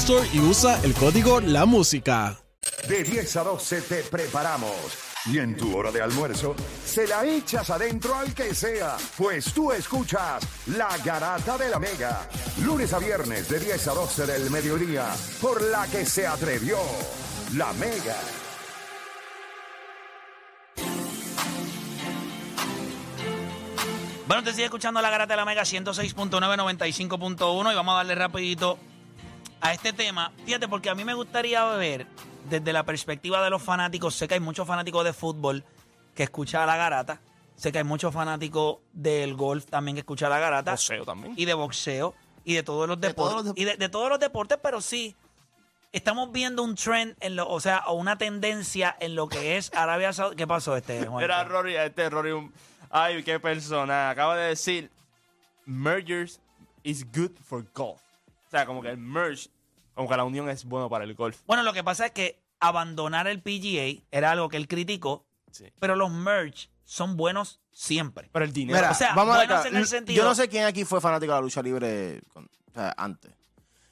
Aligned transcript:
Store 0.00 0.28
y 0.30 0.40
usa 0.40 0.78
el 0.82 0.92
código 0.92 1.40
La 1.40 1.64
Música. 1.64 2.38
De 2.86 3.02
10 3.02 3.36
a 3.36 3.44
12 3.44 3.80
te 3.80 4.02
preparamos. 4.02 4.76
Y 5.24 5.38
en 5.38 5.56
tu 5.56 5.74
hora 5.74 5.90
de 5.90 6.02
almuerzo, 6.02 6.54
se 6.84 7.06
la 7.06 7.24
echas 7.24 7.70
adentro 7.70 8.14
al 8.14 8.34
que 8.34 8.54
sea, 8.54 8.96
pues 9.16 9.54
tú 9.54 9.72
escuchas 9.72 10.46
La 10.76 10.96
Garata 10.98 11.56
de 11.56 11.70
la 11.70 11.78
Mega. 11.78 12.28
Lunes 12.62 12.92
a 12.92 12.98
viernes 12.98 13.48
de 13.48 13.58
10 13.58 13.88
a 13.88 13.94
12 13.94 14.26
del 14.26 14.50
mediodía, 14.50 15.06
por 15.40 15.62
la 15.62 15.86
que 15.86 16.04
se 16.04 16.26
atrevió 16.26 16.76
La 17.54 17.72
Mega. 17.72 18.18
Bueno, 24.28 24.42
te 24.42 24.50
sigue 24.52 24.64
escuchando 24.64 25.00
la 25.00 25.08
garata 25.08 25.32
de 25.32 25.38
la 25.38 25.44
Mega 25.44 25.62
106.9, 25.62 26.30
95.1 26.30 27.72
y 27.72 27.74
vamos 27.74 27.92
a 27.92 27.96
darle 27.96 28.14
rapidito 28.14 28.78
a 29.68 29.72
este 29.72 29.92
tema. 29.92 30.32
Fíjate, 30.44 30.68
porque 30.68 30.90
a 30.90 30.94
mí 30.94 31.04
me 31.04 31.14
gustaría 31.14 31.64
ver 31.76 32.06
desde 32.48 32.72
la 32.72 32.84
perspectiva 32.84 33.42
de 33.42 33.50
los 33.50 33.62
fanáticos. 33.62 34.14
Sé 34.14 34.28
que 34.28 34.34
hay 34.34 34.40
muchos 34.40 34.66
fanáticos 34.66 35.04
de 35.04 35.12
fútbol 35.12 35.64
que 36.14 36.22
escuchan 36.24 36.66
la 36.66 36.76
garata. 36.76 37.20
Sé 37.56 37.72
que 37.72 37.78
hay 37.78 37.84
muchos 37.84 38.12
fanáticos 38.12 38.78
del 38.92 39.34
golf 39.34 39.64
también 39.66 39.94
que 39.96 40.00
escuchan 40.00 40.30
la 40.30 40.38
garata. 40.38 40.72
Boxeo 40.72 41.04
también. 41.04 41.34
Y 41.36 41.44
de 41.46 41.54
boxeo. 41.54 42.14
Y 42.44 42.54
de 42.54 42.62
todos 42.62 42.86
los 42.88 43.00
De 43.00 43.08
deportes. 43.08 43.32
todos 43.32 43.44
los 43.46 43.54
dep- 43.54 43.58
y 43.60 43.64
de, 43.64 43.76
de 43.76 43.88
todos 43.88 44.08
los 44.08 44.20
deportes, 44.20 44.58
pero 44.62 44.80
sí. 44.80 45.16
Estamos 45.92 46.30
viendo 46.30 46.62
un 46.62 46.74
trend, 46.74 47.16
en 47.20 47.36
lo, 47.36 47.48
o 47.48 47.58
sea, 47.58 47.84
o 47.86 47.94
una 47.94 48.18
tendencia 48.18 48.94
en 49.00 49.14
lo 49.14 49.28
que 49.28 49.56
es 49.56 49.72
Arabia 49.74 50.12
Saudita. 50.12 50.36
¿Qué 50.36 50.46
pasó 50.46 50.76
este, 50.76 51.06
Juan? 51.06 51.24
Era 51.24 51.42
Rory, 51.44 51.74
este 51.76 52.10
Rory, 52.10 52.32
un- 52.32 52.52
ay, 52.90 53.22
qué 53.22 53.40
persona. 53.40 54.10
Acaba 54.10 54.36
de 54.36 54.48
decir, 54.48 54.90
mergers 55.64 56.40
is 56.82 57.04
good 57.12 57.32
for 57.42 57.64
golf. 57.74 58.00
O 58.46 58.50
sea, 58.50 58.66
como 58.66 58.82
que 58.82 58.90
el 58.90 58.98
merge, 58.98 59.48
como 59.96 60.08
que 60.08 60.16
la 60.16 60.22
unión 60.24 60.48
es 60.48 60.64
bueno 60.64 60.88
para 60.88 61.02
el 61.02 61.14
golf. 61.16 61.40
Bueno, 61.46 61.64
lo 61.64 61.72
que 61.72 61.82
pasa 61.82 62.06
es 62.06 62.12
que 62.12 62.40
abandonar 62.60 63.26
el 63.26 63.42
PGA 63.42 64.04
era 64.12 64.30
algo 64.30 64.48
que 64.48 64.56
él 64.58 64.68
criticó, 64.68 65.26
Sí. 65.50 65.64
pero 65.80 65.96
los 65.96 66.10
merge 66.12 66.68
son 66.84 67.16
buenos 67.16 67.60
siempre. 67.72 68.28
Pero 68.32 68.44
el 68.44 68.52
dinero. 68.52 68.78
Mira, 68.78 68.90
O 68.92 68.94
sea, 68.94 69.14
vamos 69.14 69.34
a 69.34 69.38
ver 69.40 69.48
buenos 69.48 69.64
acá. 69.66 69.68
en 69.70 69.76
el 69.76 69.86
sentido- 69.88 70.22
Yo 70.22 70.28
no 70.28 70.34
sé 70.36 70.48
quién 70.48 70.64
aquí 70.64 70.84
fue 70.84 71.00
fanático 71.00 71.32
de 71.32 71.38
la 71.38 71.42
lucha 71.42 71.62
libre 71.62 72.20
con- 72.32 72.44
o 72.44 72.72
sea, 72.74 72.94
antes. 72.96 73.32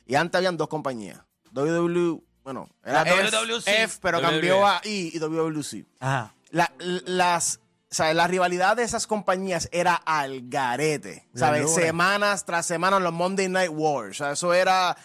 Y 0.06 0.14
antes 0.14 0.38
habían 0.38 0.56
dos 0.56 0.68
compañías. 0.68 1.18
WWE, 1.52 2.20
bueno, 2.42 2.68
era 2.84 3.04
La 3.04 3.10
F, 3.10 3.30
WWC. 3.30 3.82
F, 3.84 3.98
pero 4.02 4.18
WWE. 4.18 4.30
cambió 4.30 4.66
a 4.66 4.80
I 4.84 5.10
y 5.14 5.18
WWC. 5.18 5.86
Ajá. 6.00 6.34
La, 6.50 6.70
las, 6.78 7.60
o 7.90 7.94
sea, 7.94 8.12
la 8.12 8.26
rivalidad 8.26 8.76
de 8.76 8.82
esas 8.82 9.06
compañías 9.06 9.68
era 9.72 9.94
al 9.94 10.48
garete. 10.48 11.26
¿Sabes? 11.34 11.72
Semanas 11.74 12.44
tras 12.44 12.66
semanas 12.66 13.00
los 13.02 13.12
Monday 13.12 13.48
Night 13.48 13.70
Wars. 13.72 14.20
O 14.20 14.24
sea, 14.24 14.32
eso 14.32 14.52
era 14.52 14.96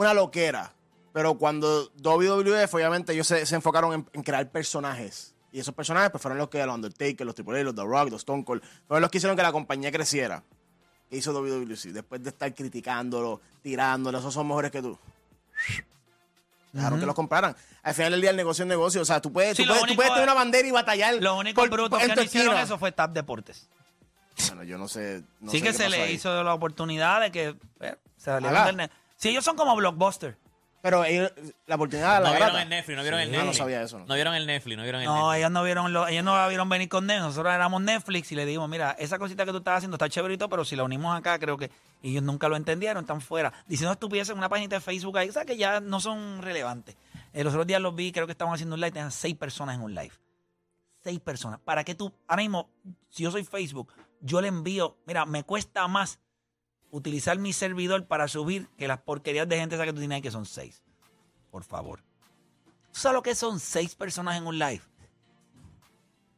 una 0.00 0.14
loquera. 0.14 0.72
Pero 1.12 1.34
cuando 1.34 1.90
WWF, 1.96 2.72
obviamente, 2.74 3.12
ellos 3.12 3.26
se, 3.26 3.44
se 3.44 3.54
enfocaron 3.56 3.92
en, 3.92 4.08
en 4.12 4.22
crear 4.22 4.48
personajes. 4.50 5.34
Y 5.52 5.58
esos 5.58 5.74
personajes 5.74 6.10
pues, 6.10 6.22
fueron 6.22 6.38
los 6.38 6.48
que 6.48 6.64
los 6.64 6.74
Undertaker, 6.74 7.26
los 7.26 7.34
Triple 7.34 7.56
H, 7.56 7.64
los 7.64 7.74
The 7.74 7.82
Rock, 7.82 8.10
los 8.10 8.20
Stone 8.20 8.44
Cold, 8.44 8.62
fueron 8.86 9.02
los 9.02 9.10
que 9.10 9.18
hicieron 9.18 9.36
que 9.36 9.42
la 9.42 9.50
compañía 9.50 9.90
creciera. 9.90 10.44
¿Qué 11.08 11.16
hizo 11.16 11.32
WWC? 11.32 11.86
Después 11.92 12.22
de 12.22 12.30
estar 12.30 12.54
criticándolo, 12.54 13.40
tirándolo, 13.62 14.18
esos 14.18 14.32
son 14.32 14.46
mejores 14.46 14.70
que 14.70 14.80
tú. 14.80 14.96
Dejaron 16.72 17.00
que 17.00 17.06
los 17.06 17.16
compraran. 17.16 17.56
Al 17.82 17.94
final 17.94 18.12
del 18.12 18.20
día 18.20 18.30
el 18.30 18.36
negocio 18.36 18.62
es 18.62 18.68
negocio. 18.68 19.02
O 19.02 19.04
sea, 19.04 19.20
tú 19.20 19.32
puedes, 19.32 19.56
Sí, 19.56 19.64
tú 19.64 19.68
lo 19.68 19.72
puedes, 19.74 19.80
tú 19.80 19.84
único 19.86 19.96
puedes 19.96 20.12
tener 20.12 20.28
una 20.28 20.34
bandera 20.34 20.68
y 20.68 20.70
batallar. 20.70 21.14
Los 21.16 21.36
únicos 21.36 21.62
por- 21.62 21.70
brutos 21.70 22.00
en 22.00 22.10
que 22.10 22.14
no 22.14 22.22
hicieron 22.22 22.56
eso 22.56 22.78
fue 22.78 22.92
TAP 22.92 23.12
Deportes. 23.12 23.68
Bueno, 24.46 24.62
yo 24.62 24.78
no 24.78 24.86
sé. 24.86 25.24
no 25.40 25.50
sí 25.50 25.58
sé 25.58 25.64
que 25.64 25.70
qué 25.70 25.76
se 25.76 25.84
pasó 25.84 25.96
le 25.96 26.02
ahí. 26.04 26.12
hizo 26.14 26.44
la 26.44 26.54
oportunidad 26.54 27.20
de 27.20 27.32
que 27.32 27.56
eh, 27.80 27.96
se 28.16 28.24
salieron 28.26 28.76
del 28.76 28.76
Sí, 29.20 29.28
ellos 29.28 29.44
son 29.44 29.54
como 29.56 29.76
Blockbuster. 29.76 30.38
Pero 30.82 31.04
ellos- 31.04 31.30
la 31.66 31.74
oportunidad 31.74 32.14
de 32.16 32.20
la 32.22 32.28
No 32.30 32.32
vieron 32.32 32.48
grata. 32.48 32.62
el 32.62 32.68
Netflix, 32.70 32.96
no 32.96 33.02
vieron 33.02 33.20
el 33.20 33.30
Netflix. 33.30 33.44
No, 33.44 33.52
no 33.52 33.58
sabía 33.58 33.82
eso. 33.82 33.98
no. 33.98 34.06
No 34.06 34.14
vieron 34.14 34.34
el 34.34 34.46
Netflix, 34.46 34.76
no 34.78 34.82
vieron 34.82 35.02
el 35.02 35.06
No, 35.08 35.14
Netflix. 35.14 35.36
ellos 35.36 35.50
no 35.50 35.62
vieron 35.62 35.92
lo- 35.92 36.08
ellos 36.08 36.24
no 36.24 36.34
la 36.34 36.48
vieron 36.48 36.68
venir 36.70 36.88
con 36.88 37.06
Netflix. 37.06 37.26
Nosotros 37.26 37.54
éramos 37.54 37.82
Netflix 37.82 38.32
y 38.32 38.34
le 38.34 38.46
dijimos, 38.46 38.66
mira, 38.70 38.92
esa 38.98 39.18
cosita 39.18 39.44
que 39.44 39.50
tú 39.52 39.58
estás 39.58 39.76
haciendo 39.76 39.96
está 39.96 40.08
chéverito, 40.08 40.48
pero 40.48 40.64
si 40.64 40.76
la 40.76 40.84
unimos 40.84 41.14
acá, 41.14 41.38
creo 41.38 41.58
que 41.58 41.70
y 42.00 42.12
ellos 42.12 42.22
nunca 42.22 42.48
lo 42.48 42.56
entendieron, 42.56 43.04
están 43.04 43.20
fuera. 43.20 43.52
Diciendo 43.66 43.92
estupideces 43.92 44.30
en 44.32 44.38
una 44.38 44.48
página 44.48 44.68
de 44.76 44.80
Facebook 44.80 45.18
ahí, 45.18 45.28
o 45.28 45.32
sea, 45.32 45.44
que 45.44 45.58
ya 45.58 45.80
no 45.80 46.00
son 46.00 46.40
relevantes. 46.40 46.96
Eh, 47.34 47.44
los 47.44 47.52
otros 47.52 47.66
días 47.66 47.82
los 47.82 47.94
vi, 47.94 48.10
creo 48.12 48.24
que 48.24 48.32
estaban 48.32 48.54
haciendo 48.54 48.74
un 48.74 48.80
live, 48.80 48.92
tenían 48.92 49.12
seis 49.12 49.36
personas 49.36 49.74
en 49.74 49.82
un 49.82 49.94
live. 49.94 50.12
Seis 51.04 51.20
personas. 51.20 51.60
¿Para 51.60 51.84
qué 51.84 51.94
tú, 51.94 52.10
ahora 52.26 52.42
mismo, 52.42 52.70
si 53.10 53.22
yo 53.24 53.30
soy 53.30 53.44
Facebook, 53.44 53.92
yo 54.22 54.40
le 54.40 54.48
envío, 54.48 54.96
mira, 55.06 55.26
me 55.26 55.44
cuesta 55.44 55.86
más 55.88 56.18
utilizar 56.90 57.38
mi 57.38 57.52
servidor 57.52 58.06
para 58.06 58.28
subir 58.28 58.68
que 58.76 58.88
las 58.88 58.98
porquerías 58.98 59.48
de 59.48 59.58
gente 59.58 59.74
esa 59.74 59.84
que 59.84 59.92
tú 59.92 59.98
tienes 59.98 60.16
ahí, 60.16 60.22
que 60.22 60.30
son 60.30 60.46
seis. 60.46 60.82
Por 61.50 61.64
favor. 61.64 62.02
¿Tú 62.92 63.00
sabes 63.00 63.14
lo 63.14 63.22
que 63.22 63.34
son 63.34 63.60
seis 63.60 63.94
personas 63.94 64.36
en 64.36 64.46
un 64.46 64.58
live? 64.58 64.82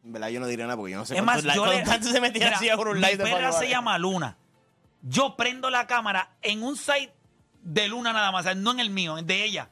En 0.04 0.12
verdad, 0.12 0.28
yo 0.28 0.41
no 0.41 0.46
diría 0.46 0.66
nada 0.66 0.76
porque 0.76 0.92
yo 0.92 0.98
no 0.98 1.04
sé. 1.04 1.16
Es 1.16 1.22
más, 1.22 1.42
yo 1.42 1.66
le, 1.66 1.84
cuántos 1.84 2.10
se 2.10 2.20
metían 2.20 2.46
Mira, 2.48 2.56
así 2.56 2.68
a 2.68 2.76
un 2.76 2.94
mi 2.94 3.00
live 3.00 3.16
de 3.16 3.24
perra 3.24 3.52
se 3.52 3.68
llama 3.68 3.96
Luna. 3.98 4.36
Yo 5.02 5.36
prendo 5.36 5.70
la 5.70 5.86
cámara 5.86 6.36
en 6.42 6.62
un 6.62 6.76
site 6.76 7.12
de 7.62 7.88
Luna 7.88 8.12
nada 8.12 8.32
más, 8.32 8.41
o 8.41 8.44
sea, 8.44 8.54
no 8.54 8.72
en 8.72 8.80
el 8.80 8.91
mío, 8.91 9.18
en 9.18 9.26
de 9.26 9.44
ella. 9.44 9.70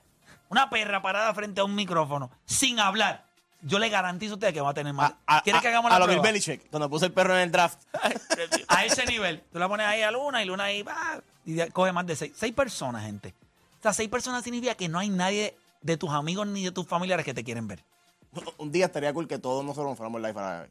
Una 0.48 0.70
perra 0.70 1.02
parada 1.02 1.32
frente 1.34 1.60
a 1.60 1.64
un 1.64 1.74
micrófono, 1.74 2.30
sin 2.44 2.80
hablar. 2.80 3.29
Yo 3.62 3.78
le 3.78 3.88
garantizo 3.90 4.32
a 4.32 4.36
usted 4.36 4.54
que 4.54 4.60
va 4.60 4.70
a 4.70 4.74
tener 4.74 4.92
más. 4.92 5.12
A, 5.26 5.38
a- 5.38 5.42
¿Quieres 5.42 5.60
que 5.60 5.68
hagamos 5.68 5.90
a 5.92 5.98
la 5.98 6.06
lo 6.06 6.12
Bill? 6.12 6.20
Belichick, 6.22 6.70
cuando 6.70 6.88
puse 6.88 7.06
el 7.06 7.12
perro 7.12 7.34
en 7.34 7.40
el 7.42 7.50
draft. 7.52 7.78
A 8.68 8.84
ese 8.84 9.04
nivel. 9.06 9.42
Tú 9.52 9.58
la 9.58 9.68
pones 9.68 9.86
ahí 9.86 10.00
a 10.02 10.10
Luna 10.10 10.42
y 10.42 10.46
Luna 10.46 10.64
ahí 10.64 10.82
va 10.82 11.20
y 11.44 11.58
coge 11.70 11.92
más 11.92 12.06
de 12.06 12.16
seis. 12.16 12.32
Seis 12.36 12.54
personas, 12.54 13.04
gente. 13.04 13.34
O 13.78 13.82
sea, 13.82 13.92
seis 13.92 14.08
personas 14.08 14.42
significa 14.44 14.74
que 14.74 14.88
no 14.88 14.98
hay 14.98 15.10
nadie 15.10 15.56
de 15.82 15.96
tus 15.96 16.10
amigos 16.10 16.46
ni 16.46 16.64
de 16.64 16.72
tus 16.72 16.86
familiares 16.86 17.24
que 17.24 17.34
te 17.34 17.44
quieren 17.44 17.66
ver. 17.68 17.84
Un 18.58 18.70
día 18.72 18.86
estaría 18.86 19.12
cool 19.12 19.26
que 19.28 19.38
todos 19.38 19.64
nosotros 19.64 19.88
nos 19.90 19.96
fuéramos 19.98 20.20
live 20.20 20.34
para 20.34 20.60
ver. 20.60 20.70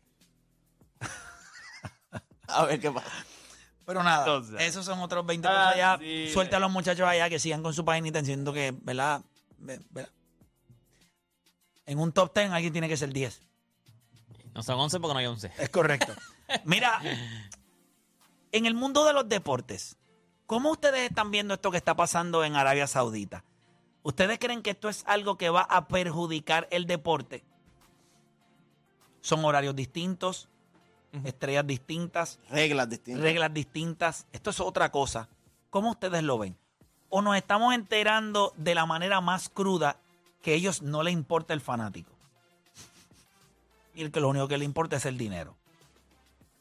A 2.48 2.66
ver 2.66 2.80
qué 2.80 2.90
pasa. 2.92 3.08
Pero 3.86 4.04
nada, 4.04 4.20
Entonces. 4.20 4.62
esos 4.62 4.86
son 4.86 5.00
otros 5.00 5.26
20 5.26 5.48
Ah, 5.48 5.70
allá. 5.70 5.98
sí. 6.00 6.30
Suelta 6.32 6.58
a 6.58 6.60
los 6.60 6.72
muchachos 6.72 7.08
allá 7.08 7.28
que 7.30 7.40
sigan 7.40 7.62
con 7.64 7.74
su 7.74 7.84
paginita 7.84 8.20
diciendo 8.20 8.54
que, 8.54 8.74
¿verdad? 8.82 9.22
Ve- 9.58 9.80
¿verdad? 9.90 10.12
En 11.90 11.98
un 11.98 12.12
top 12.12 12.36
10 12.36 12.52
alguien 12.52 12.72
tiene 12.72 12.88
que 12.88 12.96
ser 12.98 13.12
10. 13.12 13.42
No 14.54 14.62
son 14.62 14.80
11 14.80 15.00
porque 15.00 15.14
no 15.14 15.20
hay 15.20 15.26
11. 15.26 15.52
Es 15.58 15.70
correcto. 15.70 16.14
Mira, 16.64 17.02
en 18.52 18.68
el 18.68 18.76
mundo 18.76 19.06
de 19.06 19.14
los 19.14 19.28
deportes, 19.28 19.98
¿cómo 20.46 20.70
ustedes 20.70 21.10
están 21.10 21.32
viendo 21.32 21.56
esto 21.56 21.72
que 21.72 21.78
está 21.78 21.96
pasando 21.96 22.44
en 22.44 22.56
Arabia 22.56 22.86
Saudita? 22.86 23.44
¿Ustedes 24.04 24.38
creen 24.38 24.62
que 24.62 24.70
esto 24.70 24.88
es 24.88 25.04
algo 25.08 25.36
que 25.40 25.50
va 25.50 25.62
a 25.62 25.88
perjudicar 25.88 26.68
el 26.70 26.86
deporte? 26.86 27.44
Son 29.22 29.44
horarios 29.44 29.76
distintos, 29.76 30.48
estrellas 31.24 31.66
distintas, 31.66 32.38
Reglas 32.52 32.88
distintas. 32.88 33.24
reglas 33.24 33.52
distintas. 33.52 34.28
Esto 34.32 34.52
es 34.52 34.60
otra 34.60 34.92
cosa. 34.92 35.28
¿Cómo 35.72 35.90
ustedes 35.90 36.22
lo 36.22 36.38
ven? 36.38 36.56
¿O 37.10 37.24
nos 37.24 37.36
estamos 37.36 37.74
enterando 37.74 38.54
de 38.58 38.76
la 38.76 38.86
manera 38.86 39.22
más 39.22 39.50
cruda 39.50 39.98
que 40.42 40.52
a 40.52 40.56
ellos 40.56 40.82
no 40.82 41.04
les 41.04 41.14
importa 41.14 41.54
el 41.54 41.62
fanático? 41.62 42.12
Y 43.96 44.02
el 44.04 44.12
que 44.12 44.20
lo 44.20 44.30
único 44.30 44.48
que 44.48 44.58
le 44.58 44.66
importa 44.66 44.96
es 44.98 45.06
el 45.06 45.18
dinero. 45.18 45.56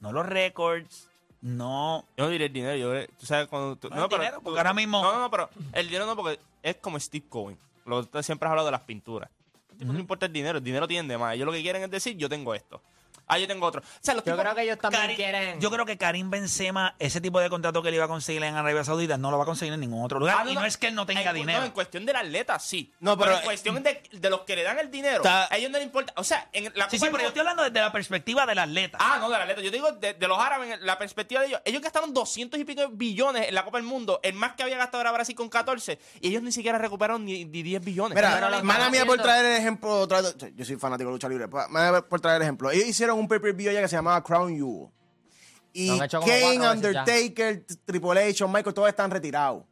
No 0.00 0.12
los 0.12 0.26
récords, 0.26 1.08
no. 1.40 2.04
Yo 2.16 2.24
no 2.24 2.30
diré 2.30 2.46
el 2.46 2.52
dinero, 2.52 2.76
yo 2.76 2.92
diré- 2.92 3.08
tú 3.18 3.26
sabes 3.26 3.46
cuando 3.48 3.76
tú, 3.76 3.88
No, 3.90 4.04
el 4.04 4.08
dinero, 4.08 4.40
porque 4.42 4.58
ahora 4.58 4.74
mismo- 4.74 5.02
No, 5.02 5.12
no, 5.12 5.20
no, 5.20 5.30
pero 5.30 5.48
el 5.72 5.86
dinero 5.86 6.06
no 6.06 6.16
porque 6.16 6.40
es 6.62 6.76
como 6.76 6.98
Steve 6.98 7.26
Cohen. 7.28 7.58
Lo 7.84 8.02
siempre 8.22 8.46
has 8.46 8.50
hablado 8.50 8.66
de 8.66 8.72
las 8.72 8.82
pinturas. 8.82 9.30
Los 9.70 9.78
tipos 9.78 9.94
No 9.94 10.00
importa 10.00 10.26
el 10.26 10.32
dinero, 10.32 10.58
el 10.58 10.64
dinero 10.64 10.88
tiene 10.88 11.08
de 11.08 11.16
más. 11.18 11.34
Ellos 11.34 11.46
lo 11.46 11.52
que 11.52 11.62
quieren 11.62 11.82
es 11.82 11.90
decir, 11.90 12.16
yo 12.16 12.28
tengo 12.28 12.54
esto. 12.54 12.80
Ah, 13.28 13.38
yo 13.38 13.46
tengo 13.46 13.66
otro. 13.66 13.80
O 13.80 13.84
sea, 14.00 14.14
los 14.14 14.24
Yo 14.24 14.32
tipos- 14.32 14.40
creo 14.40 14.54
que 14.54 14.62
ellos 14.62 14.78
también 14.78 15.02
Karim- 15.02 15.16
quieren. 15.16 15.60
Yo 15.60 15.70
creo 15.70 15.84
que 15.86 15.98
Karim 15.98 16.30
Benzema, 16.30 16.94
ese 16.98 17.20
tipo 17.20 17.40
de 17.40 17.50
contrato 17.50 17.82
que 17.82 17.88
él 17.90 17.94
iba 17.96 18.04
a 18.04 18.08
conseguir 18.08 18.42
en 18.42 18.54
Arabia 18.54 18.84
Saudita, 18.84 19.16
no 19.18 19.30
lo 19.30 19.36
va 19.38 19.42
a 19.44 19.46
conseguir 19.46 19.74
en 19.74 19.80
ningún 19.80 20.02
otro 20.04 20.18
lugar. 20.18 20.36
Ah, 20.40 20.50
y 20.50 20.54
no 20.54 20.64
es 20.64 20.76
que 20.76 20.88
él 20.88 20.94
no 20.94 21.06
tenga 21.06 21.30
en, 21.30 21.34
dinero. 21.36 21.60
No, 21.60 21.66
en 21.66 21.72
cuestión 21.72 22.06
del 22.06 22.16
atleta, 22.16 22.58
sí. 22.58 22.92
No, 23.00 23.16
pero- 23.18 23.36
en 23.36 23.42
cuestión 23.44 23.82
de, 23.82 24.02
de 24.12 24.30
los 24.30 24.40
que 24.42 24.56
le 24.56 24.62
dan 24.62 24.78
el 24.78 24.90
dinero, 24.90 25.16
Está- 25.18 25.52
a 25.52 25.56
ellos 25.56 25.70
no 25.70 25.78
les 25.78 25.86
importa. 25.86 26.12
O 26.16 26.24
sea, 26.24 26.48
en 26.52 26.64
la 26.64 26.70
sí, 26.70 26.74
Copa 26.74 26.88
sí, 26.90 26.98
pero 26.98 27.06
yo 27.06 27.10
Mundo- 27.12 27.28
estoy 27.28 27.40
hablando 27.40 27.62
desde 27.64 27.80
la 27.80 27.92
perspectiva 27.92 28.46
del 28.46 28.58
atleta. 28.58 28.98
Ah, 29.00 29.18
no, 29.20 29.28
del 29.30 29.40
atleta. 29.42 29.60
Yo 29.60 29.70
digo 29.70 29.92
de, 29.92 30.14
de 30.14 30.28
los 30.28 30.38
árabes, 30.38 30.74
en 30.74 30.86
la 30.86 30.96
perspectiva 30.98 31.40
de 31.42 31.48
ellos. 31.48 31.60
Ellos 31.64 31.82
gastaron 31.82 32.14
200 32.14 32.58
y 32.58 32.64
pico 32.64 32.80
de 32.82 32.88
billones 32.90 33.48
en 33.48 33.54
la 33.54 33.64
Copa 33.64 33.78
del 33.78 33.86
Mundo. 33.86 34.20
El 34.22 34.34
más 34.34 34.54
que 34.54 34.62
había 34.62 34.76
gastado 34.78 35.00
era 35.02 35.12
Brasil 35.12 35.34
con 35.34 35.48
14. 35.48 35.98
Y 36.20 36.28
ellos 36.28 36.42
ni 36.42 36.52
siquiera 36.52 36.78
recuperaron 36.78 37.24
ni, 37.24 37.44
ni 37.44 37.62
10 37.62 37.84
billones. 37.84 38.14
Mira, 38.16 38.32
Pero 38.34 38.48
lo 38.50 38.62
mala 38.64 38.78
están 38.78 38.92
mía 38.92 39.00
por 39.04 39.18
haciendo. 39.18 39.22
traer 39.24 39.44
el 39.46 39.56
ejemplo. 39.58 40.08
yo 40.54 40.64
soy 40.64 40.76
fanático 40.76 41.08
de 41.10 41.14
lucha 41.14 41.28
libre. 41.28 41.48
pa- 41.48 41.68
Mala 41.68 41.90
mía 41.92 42.00
por 42.02 42.20
traer 42.20 42.36
el 42.36 42.42
ejemplo. 42.42 42.70
Ellos 42.70 42.86
hicieron 42.88 43.17
un 43.18 43.28
pay-per-view 43.28 43.72
ya 43.72 43.80
que 43.80 43.88
se 43.88 43.96
llamaba 43.96 44.22
Crown 44.22 44.54
Jewel. 44.54 44.88
Y 45.72 45.98
Kane, 45.98 46.56
cuatro. 46.58 46.72
Undertaker, 46.72 47.64
Triple 47.84 48.22
H, 48.24 48.32
Shawn 48.32 48.50
Michaels, 48.52 48.74
todos 48.74 48.88
están 48.88 49.10
retirados. 49.10 49.64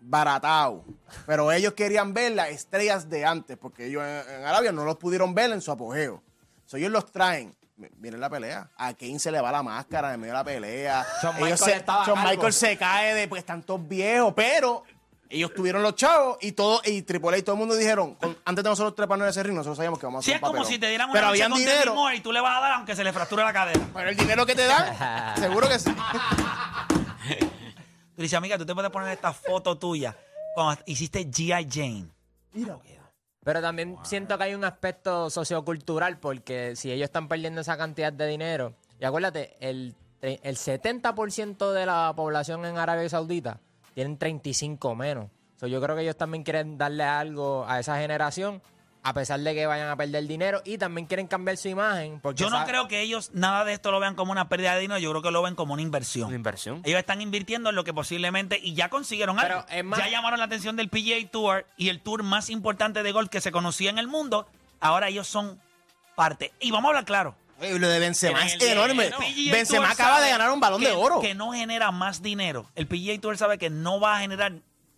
Baratados. 0.00 0.82
Pero 1.26 1.50
ellos 1.50 1.72
querían 1.72 2.12
ver 2.12 2.32
las 2.32 2.50
estrellas 2.50 3.08
de 3.08 3.24
antes, 3.24 3.56
porque 3.56 3.86
ellos 3.86 4.02
en, 4.02 4.34
en 4.34 4.44
Arabia 4.44 4.72
no 4.72 4.84
los 4.84 4.96
pudieron 4.96 5.34
ver 5.34 5.50
en 5.52 5.60
su 5.60 5.70
apogeo. 5.72 6.22
So, 6.64 6.76
ellos 6.76 6.90
los 6.90 7.10
traen. 7.10 7.56
Miren 7.98 8.20
la 8.20 8.30
pelea. 8.30 8.70
A 8.76 8.94
Kane 8.94 9.18
se 9.18 9.30
le 9.30 9.40
va 9.40 9.52
la 9.52 9.62
máscara 9.62 10.14
en 10.14 10.20
medio 10.20 10.32
de 10.32 10.38
la 10.38 10.44
pelea. 10.44 11.06
Ellos 11.22 11.34
Michaels 11.34 11.60
se- 11.60 11.84
calvo. 11.84 12.16
Michaels 12.16 12.56
se 12.56 12.76
cae 12.76 13.14
de, 13.14 13.28
pues 13.28 13.40
están 13.40 13.62
todos 13.62 13.86
viejos, 13.86 14.32
pero 14.34 14.82
ellos 15.30 15.52
tuvieron 15.54 15.82
los 15.82 15.94
chavos 15.94 16.38
y 16.40 16.52
todo, 16.52 16.80
y 16.84 17.02
Triple 17.02 17.28
H 17.30 17.38
y 17.38 17.42
todo 17.42 17.54
el 17.54 17.58
mundo 17.60 17.74
dijeron, 17.74 18.14
con- 18.14 18.36
antes 18.44 18.62
de 18.64 18.70
nosotros 18.70 18.94
treparnos 18.94 19.26
en 19.26 19.30
ese 19.30 19.42
ring, 19.42 19.54
nosotros 19.54 19.76
sabíamos 19.76 19.98
que 19.98 20.06
vamos 20.06 20.20
a 20.20 20.22
Sí, 20.24 20.30
hacer 20.30 20.36
es 20.36 20.42
un 20.42 20.46
como 20.48 20.52
papelón. 20.62 20.72
si 20.72 20.78
te 20.78 20.88
dieran 20.88 21.10
una 21.10 21.14
Pero 21.18 21.26
habían 21.28 21.50
con 21.50 21.58
Demi 21.60 21.70
dinero. 21.72 21.94
Moore 21.94 22.16
y 22.16 22.20
tú 22.20 22.32
le 22.32 22.40
vas 22.40 22.58
a 22.58 22.60
dar 22.60 22.72
aunque 22.72 22.94
se 22.96 23.04
le 23.04 23.12
fracture 23.12 23.42
la 23.44 23.52
cadera. 23.52 23.80
Pero 23.94 24.10
el 24.10 24.16
dinero 24.16 24.46
que 24.46 24.54
te 24.54 24.64
dan, 24.66 25.36
seguro 25.38 25.68
que 25.68 25.78
sí. 25.78 25.90
Tú 28.14 28.22
dices, 28.22 28.36
amiga, 28.38 28.56
tú 28.56 28.64
te 28.64 28.74
puedes 28.74 28.90
poner 28.90 29.10
esta 29.12 29.32
foto 29.32 29.76
tuya 29.76 30.16
cuando 30.54 30.82
hiciste 30.86 31.26
G.I. 31.30 31.68
Jane. 31.70 32.06
Pero 33.44 33.60
también 33.60 33.96
siento 34.02 34.36
que 34.38 34.44
hay 34.44 34.54
un 34.54 34.64
aspecto 34.64 35.28
sociocultural 35.30 36.18
porque 36.18 36.74
si 36.76 36.90
ellos 36.90 37.04
están 37.04 37.28
perdiendo 37.28 37.60
esa 37.60 37.76
cantidad 37.76 38.12
de 38.12 38.26
dinero, 38.26 38.74
y 38.98 39.04
acuérdate, 39.04 39.54
el, 39.60 39.94
tre- 40.20 40.40
el 40.42 40.56
70% 40.56 41.72
de 41.72 41.86
la 41.86 42.12
población 42.16 42.64
en 42.64 42.78
Arabia 42.78 43.08
Saudita 43.08 43.60
tienen 43.96 44.18
35 44.18 44.94
menos. 44.94 45.30
So, 45.56 45.66
yo 45.66 45.80
creo 45.80 45.96
que 45.96 46.02
ellos 46.02 46.18
también 46.18 46.44
quieren 46.44 46.76
darle 46.76 47.02
algo 47.04 47.64
a 47.66 47.80
esa 47.80 47.96
generación, 47.96 48.60
a 49.02 49.14
pesar 49.14 49.40
de 49.40 49.54
que 49.54 49.64
vayan 49.64 49.88
a 49.88 49.96
perder 49.96 50.26
dinero, 50.26 50.60
y 50.66 50.76
también 50.76 51.06
quieren 51.06 51.26
cambiar 51.28 51.56
su 51.56 51.68
imagen. 51.68 52.20
Porque 52.20 52.42
Yo 52.42 52.50
no 52.50 52.58
sabe- 52.58 52.68
creo 52.72 52.88
que 52.88 53.00
ellos 53.00 53.30
nada 53.32 53.64
de 53.64 53.72
esto 53.72 53.90
lo 53.90 53.98
vean 53.98 54.14
como 54.16 54.32
una 54.32 54.50
pérdida 54.50 54.74
de 54.74 54.82
dinero, 54.82 54.98
yo 55.00 55.08
creo 55.12 55.22
que 55.22 55.30
lo 55.30 55.40
ven 55.40 55.54
como 55.54 55.72
una 55.72 55.80
inversión. 55.80 56.26
Una 56.26 56.36
inversión. 56.36 56.82
Ellos 56.84 56.98
están 56.98 57.22
invirtiendo 57.22 57.70
en 57.70 57.74
lo 57.74 57.84
que 57.84 57.94
posiblemente 57.94 58.60
y 58.62 58.74
ya 58.74 58.90
consiguieron 58.90 59.38
algo. 59.40 59.64
Pero 59.66 59.78
es 59.78 59.82
más- 59.84 59.98
Ya 59.98 60.08
llamaron 60.10 60.38
la 60.40 60.44
atención 60.44 60.76
del 60.76 60.90
PGA 60.90 61.26
Tour 61.30 61.64
y 61.78 61.88
el 61.88 62.02
tour 62.02 62.22
más 62.22 62.50
importante 62.50 63.02
de 63.02 63.12
golf 63.12 63.30
que 63.30 63.40
se 63.40 63.50
conocía 63.50 63.88
en 63.88 63.98
el 63.98 64.08
mundo. 64.08 64.46
Ahora 64.78 65.08
ellos 65.08 65.26
son 65.26 65.58
parte. 66.16 66.52
Y 66.60 66.70
vamos 66.70 66.84
a 66.84 66.88
hablar 66.90 67.06
claro. 67.06 67.34
Lo 67.60 67.88
de 67.88 67.98
Benzema 67.98 68.40
En 68.42 68.46
es 68.48 68.54
el 68.62 68.72
enorme. 68.72 69.08
PGA 69.10 69.52
Benzema 69.52 69.84
Tour 69.84 69.92
acaba 69.92 70.10
sabe 70.16 70.26
de 70.26 70.30
ganar 70.32 70.50
un 70.50 70.60
balón 70.60 70.80
que- 70.80 70.88
de 70.88 70.92
oro. 70.92 71.20
Que 71.20 71.34
no 71.34 71.52
genera 71.52 71.90
más 71.90 72.22
dinero. 72.22 72.66
El 72.74 72.86
PGA 72.86 73.18
Tour 73.20 73.36
sabe 73.38 73.56
que 73.58 73.70
no 73.70 73.98
va 74.00 74.16
a 74.16 74.20
generar. 74.20 74.52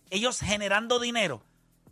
Ellos 0.09 0.39
generando 0.39 0.99
dinero 0.99 1.41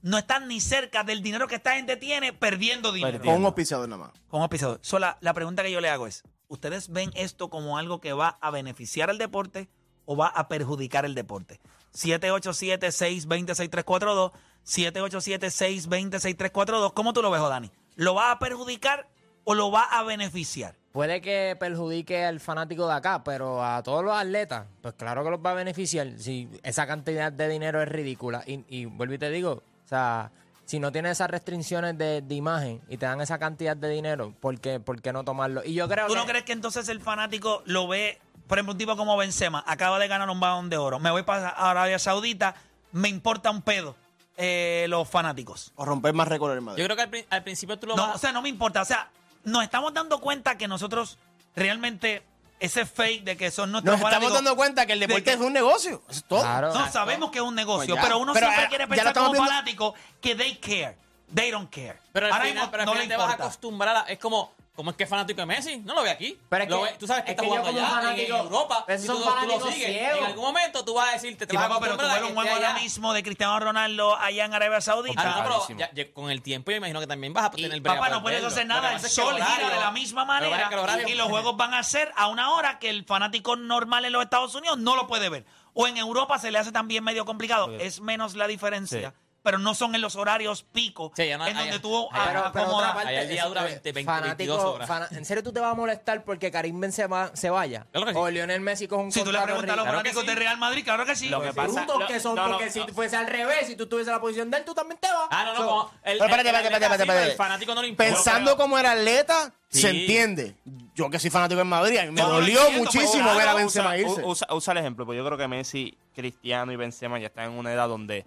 no 0.01 0.17
están 0.17 0.47
ni 0.47 0.59
cerca 0.59 1.03
del 1.03 1.21
dinero 1.23 1.47
que 1.47 1.55
esta 1.55 1.75
gente 1.75 1.95
tiene 1.97 2.33
perdiendo 2.33 2.91
dinero. 2.91 3.19
Con 3.23 3.35
un 3.35 3.45
auspiciador 3.45 3.87
nada 3.87 4.07
más. 4.07 4.11
Con 4.27 4.41
auspiciador. 4.41 4.79
So, 4.81 4.99
la, 4.99 5.17
la 5.21 5.33
pregunta 5.33 5.63
que 5.63 5.71
yo 5.71 5.79
le 5.81 5.89
hago 5.89 6.07
es: 6.07 6.23
¿Ustedes 6.47 6.89
ven 6.89 7.11
esto 7.15 7.49
como 7.49 7.77
algo 7.77 7.99
que 8.01 8.13
va 8.13 8.37
a 8.41 8.51
beneficiar 8.51 9.09
al 9.09 9.17
deporte 9.17 9.69
o 10.05 10.15
va 10.17 10.27
a 10.27 10.47
perjudicar 10.47 11.05
el 11.05 11.15
deporte? 11.15 11.59
787-620-6342. 11.93 14.31
787-620-6342. 14.65 16.93
¿Cómo 16.93 17.13
tú 17.13 17.21
lo 17.21 17.31
ves, 17.31 17.41
Dani? 17.41 17.71
¿Lo 17.95 18.13
va 18.15 18.31
a 18.31 18.39
perjudicar 18.39 19.07
o 19.49 19.55
lo 19.55 19.71
va 19.71 19.83
a 19.83 20.03
beneficiar? 20.03 20.75
Puede 20.91 21.21
que 21.21 21.55
perjudique 21.59 22.25
al 22.25 22.39
fanático 22.39 22.87
de 22.87 22.93
acá, 22.95 23.23
pero 23.23 23.63
a 23.63 23.81
todos 23.83 24.03
los 24.03 24.13
atletas, 24.13 24.65
pues 24.81 24.93
claro 24.95 25.23
que 25.23 25.29
los 25.29 25.39
va 25.39 25.51
a 25.51 25.53
beneficiar. 25.53 26.07
Si 26.17 26.49
esa 26.63 26.85
cantidad 26.85 27.31
de 27.31 27.47
dinero 27.47 27.81
es 27.81 27.87
ridícula. 27.87 28.43
Y, 28.45 28.65
y 28.67 28.85
vuelvo 28.85 29.13
y 29.13 29.17
te 29.19 29.29
digo, 29.29 29.51
o 29.85 29.87
sea, 29.87 30.31
si 30.65 30.79
no 30.79 30.91
tienes 30.91 31.13
esas 31.13 31.29
restricciones 31.29 31.97
de, 31.97 32.21
de 32.21 32.35
imagen 32.35 32.81
y 32.89 32.97
te 32.97 33.05
dan 33.05 33.21
esa 33.21 33.37
cantidad 33.37 33.77
de 33.77 33.89
dinero, 33.89 34.33
¿por 34.41 34.59
qué, 34.59 34.79
por 34.79 35.01
qué 35.01 35.13
no 35.13 35.23
tomarlo? 35.23 35.61
Y 35.63 35.75
yo 35.75 35.87
creo 35.87 36.07
¿Tú 36.07 36.13
que... 36.13 36.19
no 36.19 36.25
crees 36.25 36.43
que 36.43 36.51
entonces 36.53 36.89
el 36.89 36.99
fanático 36.99 37.61
lo 37.65 37.87
ve, 37.87 38.19
por 38.47 38.57
ejemplo, 38.57 38.73
un 38.73 38.77
tipo 38.77 38.97
como 38.97 39.15
Benzema, 39.15 39.63
acaba 39.67 39.97
de 39.99 40.07
ganar 40.09 40.29
un 40.29 40.39
balón 40.39 40.69
de 40.69 40.77
oro, 40.77 40.99
me 40.99 41.11
voy 41.11 41.23
para 41.23 41.49
Arabia 41.49 41.99
Saudita, 41.99 42.55
me 42.91 43.07
importa 43.07 43.49
un 43.51 43.61
pedo 43.61 43.95
eh, 44.35 44.87
los 44.89 45.07
fanáticos? 45.07 45.71
O 45.75 45.85
romper 45.85 46.13
más 46.13 46.27
récord 46.27 46.57
en 46.57 46.63
Madrid. 46.63 46.81
Yo 46.81 46.85
creo 46.87 46.95
que 46.97 47.03
al, 47.03 47.09
pri- 47.09 47.25
al 47.29 47.43
principio 47.43 47.77
tú 47.79 47.87
lo 47.87 47.95
No, 47.95 48.07
vas 48.07 48.15
o 48.15 48.17
sea, 48.19 48.31
no 48.31 48.41
me 48.41 48.49
importa. 48.49 48.81
O 48.81 48.85
sea, 48.85 49.09
nos 49.47 49.63
estamos 49.63 49.93
dando 49.93 50.19
cuenta 50.19 50.57
que 50.57 50.67
nosotros 50.67 51.17
realmente 51.55 52.23
ese 52.59 52.85
fake 52.85 53.23
de 53.23 53.37
que 53.37 53.51
son 53.51 53.71
nuestros 53.71 53.99
Nos 53.99 54.07
estamos 54.11 54.33
dando 54.33 54.55
cuenta 54.55 54.85
que 54.85 54.93
el 54.93 54.99
de 54.99 55.07
deporte 55.07 55.25
que- 55.25 55.33
es 55.33 55.39
un 55.39 55.53
negocio. 55.53 56.01
Eso 56.09 56.19
es 56.19 56.23
todo. 56.25 56.41
Claro. 56.41 56.73
No, 56.73 56.91
sabemos 56.91 57.29
que 57.31 57.37
es 57.39 57.43
un 57.43 57.53
negocio, 57.55 57.93
Pues 57.95 58.01
ya. 58.01 58.01
pero 58.01 58.17
uno 58.19 58.33
Pero, 58.33 58.47
siempre 58.47 58.65
eh, 58.65 58.69
quiere 58.69 58.87
pensar 58.87 59.13
como 59.13 59.31
viendo- 59.31 59.47
fanático 59.49 59.93
que 60.21 60.35
they 60.35 60.55
care. 60.57 60.97
They 61.33 61.51
don't 61.51 61.69
care. 61.69 61.99
Pero 62.13 62.27
al 62.27 62.31
Ahora 62.31 62.45
final, 62.45 62.55
mismo 62.63 62.71
pero 62.71 62.81
al 62.83 62.85
no 62.87 62.91
final 62.93 63.07
le 63.07 63.13
te 63.13 63.17
vas 63.17 63.27
a 63.27 63.31
importa. 63.31 63.43
acostumbrar 63.45 63.95
a... 63.97 64.01
Es 64.03 64.17
como... 64.19 64.53
¿Cómo 64.77 64.91
es 64.91 64.95
que 64.95 65.05
es 65.05 65.09
fanático 65.09 65.41
de 65.41 65.47
Messi? 65.47 65.77
No 65.77 65.95
lo 65.95 66.03
ve 66.03 66.11
aquí. 66.11 66.37
Pero 66.49 66.63
es 66.63 66.69
Lo 66.69 66.77
que- 66.83 66.91
ve- 66.91 66.97
tú 66.99 67.07
sabes 67.07 67.23
que 67.23 67.31
es 67.31 67.33
está 67.35 67.41
que 67.41 67.49
jugando 67.49 67.69
allá, 67.69 68.13
en- 68.15 68.31
Europa. 68.31 68.85
Esos 68.87 69.05
y 69.05 69.07
tú, 69.07 69.13
lo- 69.13 69.19
tú 69.19 69.25
lo 69.25 69.31
fanáticos 69.35 69.73
sigues. 69.73 69.87
ciegos. 69.89 70.17
En 70.19 70.23
algún 70.25 70.43
momento 70.45 70.85
tú 70.85 70.93
vas 70.93 71.09
a 71.09 71.11
decirte... 71.13 71.47
Te 71.47 71.51
Sí, 71.51 71.57
vas 71.57 71.65
a 71.65 71.69
papá, 71.69 71.81
pero 71.81 71.97
tú 71.97 72.05
a 72.05 72.13
ves 72.13 72.21
un 72.29 72.35
juego 72.35 72.51
ahora 72.51 72.73
mismo 72.75 73.11
de 73.13 73.23
Cristiano 73.23 73.59
Ronaldo 73.59 74.15
allá 74.17 74.45
en 74.45 74.53
Arabia 74.53 74.79
Saudita. 74.79 75.19
Ah, 75.19 75.25
no, 75.25 75.35
pero 75.37 75.49
Clarísimo. 75.65 75.79
ya- 75.79 75.89
ya 75.95 76.13
con 76.13 76.29
el 76.29 76.43
tiempo 76.43 76.69
yo 76.69 76.77
imagino 76.77 76.99
que 76.99 77.07
también 77.07 77.33
vas 77.33 77.45
a 77.45 77.51
Y, 77.55 77.63
tener 77.63 77.81
brega 77.81 77.97
papá, 77.97 78.09
no 78.11 78.21
puedes 78.21 78.43
hacer 78.43 78.67
nada. 78.67 78.93
El 78.93 78.99
sol 79.01 79.33
horario- 79.33 79.45
gira 79.55 79.69
de 79.71 79.79
la 79.79 79.89
misma 79.89 80.25
manera 80.25 80.69
el 80.71 80.77
horario- 80.77 81.07
y 81.09 81.15
los 81.15 81.27
juegos 81.27 81.57
van 81.57 81.73
a 81.73 81.81
ser 81.81 82.11
a 82.15 82.27
una 82.27 82.51
hora 82.53 82.77
que 82.77 82.91
el 82.91 83.03
fanático 83.03 83.55
normal 83.55 84.05
en 84.05 84.13
los 84.13 84.23
Estados 84.23 84.53
Unidos 84.53 84.77
no 84.77 84.95
lo 84.95 85.07
puede 85.07 85.29
ver. 85.29 85.43
O 85.73 85.87
en 85.87 85.97
Europa 85.97 86.37
se 86.37 86.51
le 86.51 86.59
hace 86.59 86.71
también 86.71 87.03
medio 87.03 87.25
complicado. 87.25 87.71
Es 87.79 87.99
menos 87.99 88.35
la 88.35 88.45
diferencia, 88.45 89.15
pero 89.47 89.59
no 89.59 89.73
son 89.73 89.95
en 89.95 90.01
los 90.01 90.17
horarios 90.17 90.63
pico 90.63 91.13
Sí, 91.15 91.25
ya 91.25 91.37
no- 91.37 91.47
en 91.47 91.55
donde 91.55 91.79
tú 91.79 91.95
ahí- 92.11 92.19
a- 92.21 92.25
Pero, 92.27 92.51
pero 92.51 92.65
acomodas. 92.65 92.89
otra 92.89 92.93
parte, 92.95 93.09
Ahí 93.09 93.15
el 93.23 93.29
día 93.29 93.43
es- 93.43 93.47
dura 93.47 93.63
20, 93.63 93.91
22 93.93 94.21
fanático, 94.21 94.71
horas. 94.73 95.11
¿En 95.13 95.23
serio 95.23 95.41
tú 95.41 95.53
te 95.53 95.61
vas 95.61 95.71
a 95.71 95.75
molestar 95.75 96.23
porque 96.25 96.51
Karim 96.51 96.77
Benzema 96.81 97.31
se 97.33 97.49
vaya? 97.49 97.87
Claro 97.91 98.07
que 98.07 98.11
sí. 98.13 98.19
O 98.19 98.29
Lionel 98.29 98.59
Messi 98.59 98.89
con 98.89 98.99
un 99.05 99.11
Si 99.13 99.23
tú 99.23 99.31
le 99.31 99.39
preguntas 99.39 99.71
a 99.71 99.75
los 99.77 99.85
Claro 99.85 99.85
que 99.85 99.89
fanáticos 100.09 100.21
sí. 100.23 100.27
de 100.27 100.35
Real 100.35 100.57
Madrid, 100.57 100.83
claro 100.83 101.05
que 101.05 101.15
sí. 101.15 101.29
Lo 101.29 101.41
que 101.41 101.53
pasa- 101.53 101.71
Brutos 101.85 101.99
lo- 101.99 102.07
que 102.07 102.19
son, 102.19 102.35
no, 102.35 102.47
no, 102.47 102.57
porque 102.57 102.69
si 102.71 102.79
no. 102.79 102.87
fuese 102.89 103.15
al 103.15 103.27
revés, 103.27 103.67
si 103.67 103.75
tú 103.77 103.83
estuviese 103.83 104.09
en 104.09 104.15
la 104.15 104.21
posición 104.21 104.51
de 104.51 104.57
él, 104.57 104.65
tú 104.65 104.73
también 104.73 104.99
te 104.99 105.07
vas. 105.07 105.27
Ah, 105.31 105.45
no, 105.45 105.53
no, 105.53 105.57
So, 105.59 105.65
como 105.67 105.81
el, 106.03 106.17
Pero 106.17 106.25
espérate, 106.25 106.49
espérate, 106.49 106.85
espérate. 107.03 107.31
El 107.31 107.37
fanático 107.37 107.73
no 107.75 107.81
le 107.81 107.87
importa. 107.87 108.13
Pensando 108.13 108.57
como 108.57 108.77
era 108.77 108.91
atleta, 108.91 109.53
Sí. 109.69 109.81
se 109.81 109.89
entiende. 109.91 110.55
Yo 110.93 111.09
que 111.09 111.19
soy 111.19 111.29
fanático 111.29 111.61
en 111.61 111.67
Madrid, 111.67 111.97
a 111.99 112.03
mí 112.05 112.11
me 112.11 112.21
dolió 112.21 112.69
muchísimo 112.71 113.33
ver 113.35 113.47
a 113.47 113.53
Usa- 113.53 113.55
Benzema 113.55 113.97
irse. 113.97 114.23
Usa, 114.25 114.47
usa 114.51 114.71
el 114.73 114.79
ejemplo, 114.79 115.05
pues 115.05 115.15
yo 115.17 115.25
creo 115.25 115.37
que 115.37 115.47
Messi, 115.47 115.97
Cristiano 116.15 116.71
y 116.71 116.75
Benzema 116.75 117.19
ya 117.19 117.27
están 117.27 117.51
en 117.51 117.57
una 117.57 117.71
edad 117.71 117.87
donde. 117.87 118.25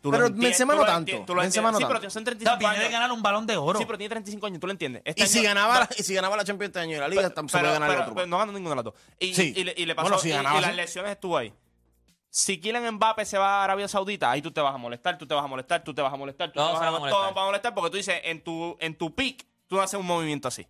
Tú 0.00 0.10
Pero 0.10 0.30
Benzema 0.30 0.72
tú 0.72 0.80
no 0.80 0.86
tanto. 0.86 1.24
tú 1.26 1.34
lo 1.34 1.42
Benzema 1.42 1.70
no. 1.70 1.76
Sí, 1.78 1.84
tanto. 1.84 1.98
pero 2.00 2.10
son 2.10 2.22
O 2.22 2.24
sea, 2.24 2.24
35 2.24 2.58
viene 2.58 2.74
de 2.74 2.80
años. 2.86 2.92
ganar 2.92 3.12
un 3.12 3.22
balón 3.22 3.46
de 3.46 3.56
oro. 3.58 3.78
Sí, 3.78 3.84
pero 3.84 3.98
tiene 3.98 4.08
35 4.08 4.46
años, 4.46 4.58
tú 4.60 4.66
lo 4.66 4.70
entiendes. 4.72 5.02
Este 5.04 5.24
Y 5.24 5.26
si, 5.26 5.42
ganaba, 5.42 5.80
la- 5.80 5.88
y 5.96 6.02
si 6.02 6.14
ganaba 6.14 6.36
la 6.38 6.44
Champions 6.44 6.68
este 6.70 6.80
año 6.80 6.96
y 6.96 7.00
la 7.00 7.08
Liga, 7.08 7.28
tampoco 7.28 7.48
se 7.50 7.58
puede 7.58 7.72
ganar 7.74 7.88
el 7.90 7.94
pero- 7.96 8.02
otro. 8.04 8.14
pero 8.14 8.26
no 8.26 8.38
ganó 8.38 8.52
ninguno 8.52 8.70
de 8.70 8.76
los 8.76 8.84
dos. 8.84 8.94
Y, 9.18 9.34
Sí. 9.34 9.52
y 9.54 9.64
le, 9.64 9.74
y 9.76 9.84
le 9.84 9.94
pasó. 9.94 10.08
Bueno, 10.08 10.18
si 10.22 10.28
y- 10.28 10.32
ganaba, 10.32 10.58
y, 10.58 10.62
las 10.62 10.74
lesiones 10.74 11.12
estuvo 11.12 11.36
ahí. 11.36 11.52
Si 12.30 12.58
Kylian 12.60 12.94
Mbappé 12.94 13.24
se 13.26 13.36
va 13.38 13.60
a 13.60 13.64
Arabia 13.64 13.88
Saudita, 13.88 14.30
ahí 14.30 14.40
tú 14.40 14.50
te 14.52 14.60
vas 14.60 14.74
a 14.74 14.78
molestar, 14.78 15.18
tú 15.18 15.26
te 15.26 15.34
vas 15.34 15.44
a 15.44 15.48
molestar, 15.48 15.82
tú 15.84 15.92
te 15.92 16.00
vas 16.00 16.12
a 16.12 16.16
molestar, 16.16 16.48
tú 16.50 16.54
Todos 16.54 16.68
te 16.70 16.72
vas 16.74 16.82
a 16.82 16.84
van 16.86 16.94
a 16.94 16.98
molestar. 16.98 17.00
molestar. 17.18 17.22
Todos 17.24 17.34
van 17.34 17.42
a 17.42 17.46
molestar 17.48 17.74
porque 17.74 17.90
tú 17.90 17.96
dices, 17.96 18.20
en 18.24 18.42
tu, 18.42 18.76
en 18.80 18.94
tu 18.96 19.14
pick, 19.14 19.44
tú 19.66 19.76
no 19.76 19.82
haces 19.82 19.98
un 20.00 20.06
movimiento 20.06 20.48
así. 20.48 20.66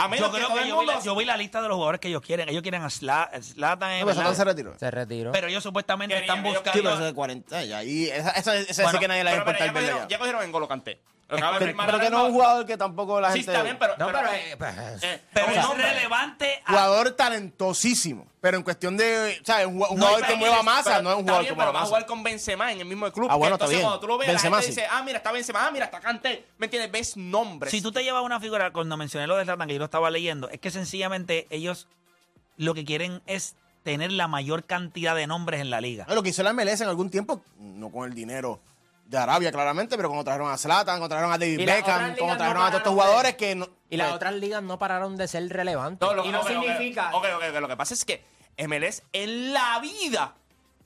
A 0.00 0.06
menos 0.08 0.26
Yo 0.26 0.30
que 0.32 0.36
creo 0.38 0.48
todo 0.48 0.56
que 0.56 0.62
el 0.62 0.68
yo 0.68 0.74
vi, 0.78 0.86
mundo... 0.86 0.92
la, 0.98 1.04
yo 1.04 1.16
vi 1.16 1.24
la 1.24 1.36
lista 1.36 1.60
de 1.60 1.66
los 1.68 1.74
jugadores 1.74 2.00
que 2.00 2.06
ellos 2.08 2.22
quieren. 2.22 2.48
Ellos 2.48 2.62
quieren 2.62 2.82
a 2.82 2.86
Zla- 2.86 3.28
Zlatan, 3.42 3.90
eh, 3.90 4.00
No, 4.00 4.06
pero 4.06 4.06
¿verdad? 4.06 4.14
Zlatan 4.14 4.36
se 4.36 4.44
retiró. 4.44 4.78
Se 4.78 4.90
retiró. 4.90 5.32
pero 5.32 5.48
ellos 5.48 5.62
supuestamente 5.62 6.14
Querían, 6.14 6.36
están 6.38 6.46
ellos 6.46 6.58
Sí, 6.58 6.64
buscando... 6.64 6.82
pero 6.84 6.94
eso 6.94 7.04
de 7.04 7.14
40 7.14 7.64
ya. 7.64 7.82
Y 7.84 8.04
esa, 8.06 8.30
esa, 8.30 8.54
esa 8.56 8.82
Bueno, 8.84 8.98
sí 8.98 9.02
que 9.02 9.08
nadie 9.08 9.24
le 9.24 9.30
va 9.30 9.36
a 9.36 9.44
Pero, 9.44 9.50
importar 9.50 9.66
ya, 9.66 9.72
verla 9.72 9.80
cogieron, 9.88 10.08
ya. 10.08 10.14
ya 10.14 10.18
cogieron 10.18 10.42
en 10.44 10.52
Golo 10.52 10.68
Kanté. 10.68 11.00
Acaba 11.30 11.58
de 11.58 11.66
Pero, 11.66 11.78
pero 11.84 12.00
que 12.00 12.08
no 12.10 12.18
es 12.22 12.24
un 12.28 12.32
jugador 12.32 12.64
que 12.66 12.76
tampoco 12.78 13.20
la 13.20 13.28
Sí, 13.32 13.40
gente... 13.40 13.52
está 13.52 13.62
bien, 13.62 13.76
pero... 13.78 13.96
no, 13.98 14.06
pero- 14.06 14.18
pero, 14.20 14.32
eh, 14.32 14.56
pues, 14.56 15.02
eh, 15.02 15.22
Pero 15.34 15.46
un 15.48 15.52
es 15.52 15.92
relevante 15.92 16.62
a- 16.64 16.70
Jugador 16.70 17.10
talentosísimo. 17.10 18.26
Pero 18.40 18.56
en 18.56 18.62
cuestión 18.62 18.96
de... 18.96 19.38
O 19.42 19.44
sea, 19.44 19.66
un, 19.66 19.74
ju- 19.78 19.88
un 19.90 19.98
No, 19.98 20.06
jugador 20.06 20.20
pero- 20.20 20.26
que 20.32 20.36
mueva 20.36 20.54
Pero- 20.54 20.64
masa, 20.64 21.02
no 21.02 21.10
es 21.10 21.16
un 21.16 21.22
jugador 21.22 21.42
bien, 21.42 21.52
que 21.52 21.56
mueva 21.56 21.70
pero 21.70 21.74
va 21.74 21.78
a 21.80 21.82
masa. 21.82 21.88
jugar 21.88 22.06
con 22.06 22.22
Benzema 22.22 22.72
en 22.72 22.80
el 22.80 22.86
mismo 22.86 23.10
club. 23.12 23.28
Ah, 23.30 23.34
bueno, 23.36 23.56
Entonces, 23.56 23.74
está 23.76 23.78
bien. 23.78 23.82
cuando 23.88 24.00
tú 24.00 24.06
lo 24.06 24.16
ves, 24.18 24.28
Benzema 24.28 24.56
la 24.56 24.62
gente 24.62 24.74
sí. 24.74 24.80
dice, 24.80 24.88
ah, 24.90 25.02
mira, 25.02 25.18
está 25.18 25.32
Benzema, 25.32 25.66
ah, 25.66 25.70
mira, 25.70 25.84
está 25.84 26.00
Kanté. 26.00 26.46
¿Me 26.56 26.66
entiendes? 26.66 26.90
Ves 26.92 27.16
nombres. 27.16 27.70
Si 27.72 27.82
tú 27.82 27.92
te 27.92 28.02
llevas 28.02 28.22
una 28.22 28.40
figura, 28.40 28.72
cuando 28.72 28.96
mencioné 28.96 29.26
lo 29.26 29.36
de 29.36 29.44
Zlatan, 29.44 29.68
que 29.68 29.74
yo 29.74 29.78
lo 29.80 29.84
estaba 29.84 30.10
leyendo, 30.10 30.48
es 30.48 30.60
que 30.60 30.70
sencillamente 30.70 31.46
ellos 31.50 31.88
lo 32.56 32.72
que 32.74 32.84
quieren 32.86 33.20
es 33.26 33.54
tener 33.82 34.12
la 34.12 34.28
mayor 34.28 34.64
cantidad 34.64 35.14
de 35.14 35.26
nombres 35.26 35.60
en 35.60 35.68
la 35.70 35.80
liga. 35.80 36.04
No, 36.08 36.14
Lo 36.14 36.22
que 36.22 36.30
hizo 36.30 36.42
la 36.42 36.52
MLS 36.52 36.80
en 36.80 36.88
algún 36.88 37.10
tiempo, 37.10 37.42
no 37.58 37.90
con 37.90 38.08
el 38.08 38.14
dinero 38.14 38.60
de 39.08 39.16
Arabia, 39.18 39.50
claramente, 39.50 39.96
pero 39.96 40.08
cuando 40.10 40.22
trajeron 40.24 40.50
a 40.50 40.56
Zlatan, 40.58 40.98
cuando 40.98 41.08
trajeron 41.08 41.32
a 41.32 41.38
David 41.38 41.64
Beckham, 41.66 42.14
cuando 42.16 42.36
trajeron 42.36 42.60
no 42.62 42.66
a 42.66 42.70
todos 42.70 42.80
estos 42.80 42.94
de- 42.94 43.00
jugadores 43.00 43.36
que... 43.36 43.54
no- 43.54 43.68
Y 43.88 43.96
las 43.96 44.08
pues, 44.08 44.16
otras 44.16 44.34
ligas 44.34 44.62
no 44.62 44.78
pararon 44.78 45.16
de 45.16 45.26
ser 45.26 45.48
relevantes. 45.48 46.06
No, 46.06 46.14
lo- 46.14 46.24
y 46.26 46.28
no 46.28 46.40
ok, 46.40 46.44
ok, 46.44 46.50
significa... 46.50 47.10
Ok, 47.14 47.24
ok, 47.36 47.42
ok, 47.50 47.60
Lo 47.60 47.68
que 47.68 47.76
pasa 47.76 47.94
es 47.94 48.04
que 48.04 48.22
MLS 48.66 49.02
en 49.14 49.54
la 49.54 49.78
vida 49.80 50.34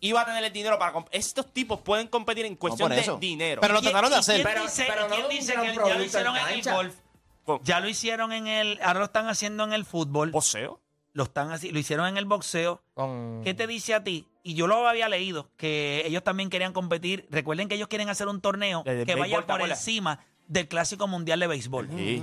iba 0.01 0.21
a 0.21 0.25
tener 0.25 0.45
el 0.45 0.53
dinero 0.53 0.79
para... 0.79 1.05
Estos 1.11 1.53
tipos 1.53 1.81
pueden 1.81 2.07
competir 2.07 2.47
en 2.47 2.55
cuestión 2.57 2.91
de 2.91 3.03
dinero. 3.19 3.61
Pero 3.61 3.75
lo 3.75 3.81
¿Quién- 3.81 3.91
trataron 3.93 4.11
de 4.11 4.17
hacer. 4.19 4.37
¿Quién 4.37 4.47
Pero- 4.47 4.63
dice, 4.63 4.85
pero 4.89 5.09
no 5.09 5.29
dice 5.29 5.55
que 5.55 5.75
ya 5.75 5.95
lo 5.95 6.05
hicieron 6.05 6.37
en 6.37 6.49
en 6.49 6.59
el 6.69 6.75
golf? 6.75 6.95
¿Cómo? 7.45 7.61
Ya 7.65 7.81
lo 7.81 7.89
hicieron 7.89 8.33
en 8.33 8.47
el. 8.47 8.79
Ahora 8.85 9.01
lo 9.01 9.07
están 9.07 9.27
haciendo 9.29 9.65
en 9.65 9.73
el 9.73 9.85
fútbol. 9.85 10.31
¿Poseo? 10.31 10.79
Lo, 11.13 11.25
están 11.25 11.51
así, 11.51 11.71
lo 11.71 11.79
hicieron 11.79 12.07
en 12.07 12.17
el 12.17 12.25
boxeo. 12.25 12.83
Con... 12.95 13.43
¿Qué 13.45 13.55
te 13.55 13.67
dice 13.67 13.95
a 13.95 14.03
ti? 14.03 14.27
Y 14.43 14.55
yo 14.55 14.67
lo 14.67 14.89
había 14.89 15.09
leído, 15.09 15.51
que 15.57 16.03
ellos 16.07 16.25
también 16.25 16.51
querían 16.51 16.73
competir. 16.73 17.27
Recuerden 17.31 17.69
que 17.69 17.75
ellos 17.75 17.89
quieren 17.89 18.09
hacer 18.09 18.29
un 18.29 18.41
torneo 18.41 18.83
Desde 18.85 19.07
que 19.07 19.15
vaya 19.15 19.37
béisbol, 19.37 19.47
¿te 19.47 19.61
por 19.61 19.71
encima 19.71 20.21
del 20.53 20.69
Clásico 20.69 21.09
Mundial 21.09 21.41
de 21.41 21.47
Béisbol. 21.47 21.89
Sí. 21.97 22.23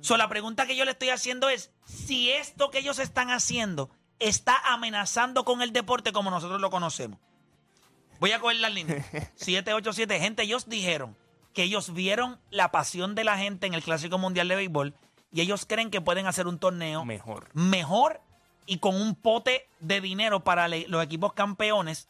So, 0.00 0.16
la 0.16 0.28
pregunta 0.28 0.66
que 0.66 0.76
yo 0.76 0.84
le 0.84 0.92
estoy 0.92 1.10
haciendo 1.10 1.48
es, 1.48 1.72
si 1.84 2.30
esto 2.30 2.70
que 2.70 2.78
ellos 2.78 2.98
están 2.98 3.30
haciendo 3.30 3.90
está 4.18 4.56
amenazando 4.72 5.44
con 5.44 5.62
el 5.62 5.72
deporte 5.72 6.12
como 6.12 6.30
nosotros 6.30 6.60
lo 6.60 6.70
conocemos. 6.70 7.18
Voy 8.18 8.32
a 8.32 8.40
coger 8.40 8.58
las 8.58 8.72
líneas. 8.72 9.06
787. 9.36 10.20
Gente, 10.20 10.42
ellos 10.42 10.68
dijeron 10.68 11.16
que 11.54 11.62
ellos 11.62 11.94
vieron 11.94 12.38
la 12.50 12.70
pasión 12.70 13.14
de 13.14 13.24
la 13.24 13.38
gente 13.38 13.66
en 13.66 13.74
el 13.74 13.82
Clásico 13.82 14.18
Mundial 14.18 14.48
de 14.48 14.56
Béisbol 14.56 14.94
y 15.32 15.40
ellos 15.40 15.64
creen 15.66 15.90
que 15.90 16.00
pueden 16.00 16.26
hacer 16.26 16.46
un 16.46 16.58
torneo 16.58 17.04
Mejor. 17.04 17.48
mejor 17.54 18.20
y 18.66 18.78
con 18.78 19.00
un 19.00 19.14
pote 19.14 19.66
de 19.80 20.00
dinero 20.00 20.40
para 20.40 20.68
los 20.68 21.02
equipos 21.02 21.32
campeones 21.32 22.08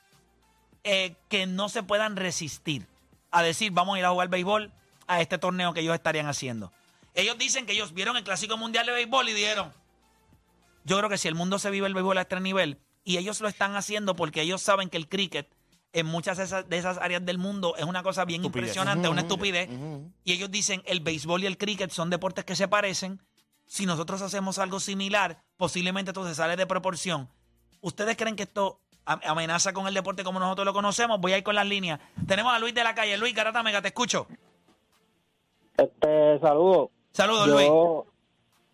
eh, 0.84 1.14
que 1.28 1.46
no 1.46 1.68
se 1.68 1.82
puedan 1.82 2.16
resistir 2.16 2.86
a 3.30 3.42
decir 3.42 3.70
vamos 3.72 3.96
a 3.96 3.98
ir 3.98 4.04
a 4.04 4.10
jugar 4.10 4.28
béisbol 4.28 4.72
a 5.06 5.20
este 5.20 5.38
torneo 5.38 5.72
que 5.72 5.80
ellos 5.80 5.94
estarían 5.94 6.26
haciendo. 6.26 6.72
Ellos 7.14 7.36
dicen 7.38 7.66
que 7.66 7.72
ellos 7.72 7.92
vieron 7.92 8.16
el 8.16 8.24
Clásico 8.24 8.56
Mundial 8.56 8.86
de 8.86 8.92
Béisbol 8.92 9.28
y 9.28 9.32
dijeron, 9.32 9.72
yo 10.84 10.96
creo 10.98 11.10
que 11.10 11.18
si 11.18 11.28
el 11.28 11.34
mundo 11.34 11.58
se 11.58 11.70
vive 11.70 11.86
el 11.86 11.94
béisbol 11.94 12.18
a 12.18 12.22
este 12.22 12.38
nivel, 12.40 12.78
y 13.04 13.16
ellos 13.16 13.40
lo 13.40 13.48
están 13.48 13.74
haciendo 13.76 14.14
porque 14.14 14.42
ellos 14.42 14.62
saben 14.62 14.88
que 14.88 14.96
el 14.96 15.08
cricket 15.08 15.48
en 15.92 16.06
muchas 16.06 16.38
de 16.38 16.44
esas, 16.44 16.68
de 16.68 16.78
esas 16.78 16.98
áreas 16.98 17.24
del 17.24 17.38
mundo 17.38 17.74
es 17.76 17.84
una 17.84 18.02
cosa 18.02 18.24
bien 18.24 18.42
Estupidez. 18.42 18.68
impresionante, 18.68 19.08
una 19.08 19.22
estupidez, 19.22 19.68
y 20.24 20.32
ellos 20.32 20.50
dicen 20.50 20.82
el 20.86 21.00
béisbol 21.00 21.42
y 21.42 21.46
el 21.46 21.58
cricket 21.58 21.90
son 21.90 22.10
deportes 22.10 22.44
que 22.44 22.54
se 22.54 22.68
parecen, 22.68 23.20
si 23.70 23.86
nosotros 23.86 24.20
hacemos 24.20 24.58
algo 24.58 24.80
similar, 24.80 25.38
posiblemente 25.56 26.10
esto 26.10 26.26
se 26.26 26.34
sale 26.34 26.56
de 26.56 26.66
proporción. 26.66 27.28
¿Ustedes 27.80 28.16
creen 28.16 28.34
que 28.34 28.42
esto 28.42 28.80
am- 29.04 29.20
amenaza 29.24 29.72
con 29.72 29.86
el 29.86 29.94
deporte 29.94 30.24
como 30.24 30.40
nosotros 30.40 30.66
lo 30.66 30.72
conocemos? 30.72 31.20
Voy 31.20 31.34
a 31.34 31.38
ir 31.38 31.44
con 31.44 31.54
las 31.54 31.68
líneas. 31.68 32.00
Tenemos 32.26 32.52
a 32.52 32.58
Luis 32.58 32.74
de 32.74 32.82
la 32.82 32.96
calle. 32.96 33.16
Luis, 33.16 33.32
Garata 33.32 33.62
Mega, 33.62 33.80
te 33.80 33.86
escucho. 33.86 34.26
Este, 35.76 36.40
saludo. 36.40 36.90
Saludos, 37.12 37.46
Luis. 37.46 37.68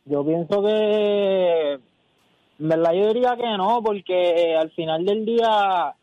Yo, 0.07 0.25
pienso 0.25 0.63
que, 0.63 1.73
en 1.75 2.69
verdad 2.69 2.93
yo 2.95 3.09
diría 3.09 3.37
que 3.37 3.55
no, 3.59 3.83
porque 3.83 4.57
al 4.57 4.71
final 4.71 5.05
del 5.05 5.27
día, 5.27 5.95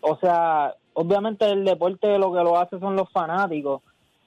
o 0.00 0.16
sea, 0.16 0.74
obviamente 0.94 1.48
el 1.48 1.64
deporte 1.64 2.18
lo 2.18 2.32
que 2.32 2.40
lo 2.42 2.58
hace 2.58 2.80
son 2.80 2.96
los 2.96 3.08
fanáticos, 3.12 3.82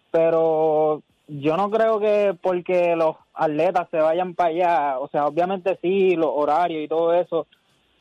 pero 0.09 1.01
yo 1.27 1.57
no 1.57 1.69
creo 1.69 1.99
que 1.99 2.35
porque 2.41 2.95
los 2.95 3.15
atletas 3.33 3.87
se 3.91 3.97
vayan 3.97 4.33
para 4.33 4.49
allá, 4.49 4.99
o 4.99 5.07
sea, 5.09 5.27
obviamente 5.27 5.77
sí, 5.81 6.15
los 6.15 6.31
horarios 6.33 6.83
y 6.83 6.87
todo 6.87 7.13
eso, 7.13 7.47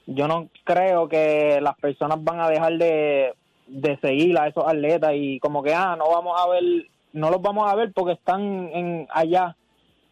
yo 0.06 0.28
no 0.28 0.48
creo 0.64 1.08
que 1.08 1.58
las 1.60 1.76
personas 1.76 2.22
van 2.22 2.40
a 2.40 2.48
dejar 2.48 2.74
de, 2.78 3.34
de 3.66 3.98
seguir 3.98 4.38
a 4.38 4.46
esos 4.46 4.64
atletas 4.66 5.12
y 5.14 5.40
como 5.40 5.62
que, 5.62 5.74
ah, 5.74 5.96
no 5.96 6.08
vamos 6.08 6.40
a 6.40 6.48
ver, 6.48 6.62
no 7.12 7.30
los 7.30 7.42
vamos 7.42 7.70
a 7.70 7.74
ver 7.74 7.92
porque 7.92 8.12
están 8.12 8.70
en 8.72 9.08
allá. 9.10 9.56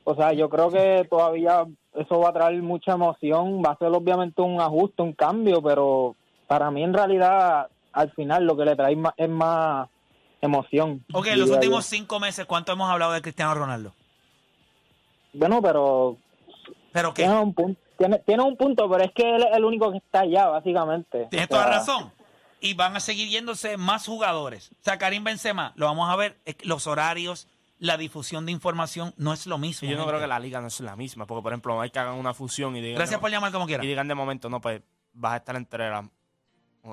O 0.02 0.14
sea, 0.14 0.32
yo 0.32 0.50
creo 0.50 0.68
que 0.70 1.06
todavía 1.08 1.64
eso 1.94 2.18
va 2.18 2.30
a 2.30 2.32
traer 2.32 2.60
mucha 2.62 2.92
emoción, 2.92 3.62
va 3.64 3.72
a 3.72 3.78
ser 3.78 3.88
obviamente 3.88 4.42
un 4.42 4.60
ajuste, 4.60 5.02
un 5.02 5.12
cambio, 5.12 5.62
pero 5.62 6.16
para 6.46 6.70
mí 6.70 6.82
en 6.82 6.92
realidad 6.92 7.68
al 7.92 8.10
final 8.10 8.44
lo 8.44 8.56
que 8.56 8.64
le 8.64 8.76
trae 8.76 8.96
es 9.16 9.28
más 9.28 9.88
emoción. 10.46 11.04
Ok, 11.12 11.26
en 11.28 11.40
los 11.40 11.50
últimos 11.50 11.88
yo. 11.90 11.96
cinco 11.96 12.20
meses, 12.20 12.46
¿cuánto 12.46 12.72
hemos 12.72 12.90
hablado 12.90 13.12
de 13.12 13.22
Cristiano 13.22 13.54
Ronaldo? 13.54 13.94
Bueno, 15.32 15.60
pero 15.62 16.16
Pero 16.92 17.12
que 17.14 17.22
tiene 17.24 17.38
un 17.38 17.54
punto, 17.54 17.80
tiene, 17.98 18.18
tiene 18.20 18.42
un 18.42 18.56
punto, 18.56 18.88
pero 18.88 19.04
es 19.04 19.12
que 19.12 19.34
él 19.36 19.42
es 19.42 19.56
el 19.56 19.64
único 19.64 19.90
que 19.90 19.98
está 19.98 20.20
allá, 20.20 20.46
básicamente. 20.48 21.26
tienes 21.30 21.48
O 21.50 21.54
sea, 21.54 21.64
toda 21.64 21.66
razón. 21.78 22.12
Y 22.60 22.74
van 22.74 22.96
a 22.96 23.00
seguir 23.00 23.28
yéndose 23.28 23.76
más 23.76 24.06
jugadores. 24.06 24.70
O 24.72 24.84
sea, 24.84 24.96
Karim 24.96 25.24
Benzema, 25.24 25.72
lo 25.76 25.86
vamos 25.86 26.08
a 26.08 26.16
ver, 26.16 26.38
los 26.62 26.86
horarios, 26.86 27.46
la 27.78 27.96
difusión 27.96 28.46
de 28.46 28.52
información 28.52 29.12
no 29.18 29.32
es 29.32 29.46
lo 29.46 29.58
mismo. 29.58 29.86
Yo 29.88 29.96
no 29.96 30.02
gente. 30.04 30.10
creo 30.12 30.20
que 30.22 30.28
la 30.28 30.38
liga 30.38 30.60
no 30.60 30.68
es 30.68 30.80
la 30.80 30.96
misma, 30.96 31.26
porque 31.26 31.42
por 31.42 31.52
ejemplo 31.52 31.80
hay 31.80 31.90
que 31.90 31.98
hagan 31.98 32.14
una 32.14 32.32
fusión 32.32 32.76
y 32.76 32.80
digan, 32.80 32.96
Gracias 32.96 33.20
por 33.20 33.30
llamar 33.30 33.52
como 33.52 33.66
quiera. 33.66 33.84
y 33.84 33.88
digan 33.88 34.08
de 34.08 34.14
momento, 34.14 34.48
no, 34.48 34.60
pues 34.60 34.80
vas 35.12 35.32
a 35.34 35.36
estar 35.38 35.56
entre 35.56 35.90
las... 35.90 36.06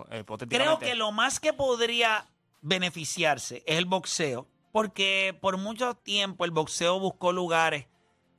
eh, 0.10 0.26
Creo 0.50 0.80
que 0.80 0.96
lo 0.96 1.12
más 1.12 1.40
que 1.40 1.54
podría 1.54 2.26
beneficiarse 2.62 3.64
es 3.66 3.78
el 3.78 3.86
boxeo, 3.86 4.48
porque 4.72 5.38
por 5.42 5.58
mucho 5.58 5.96
tiempo 5.96 6.46
el 6.46 6.52
boxeo 6.52 7.00
buscó 7.00 7.32
lugares 7.32 7.88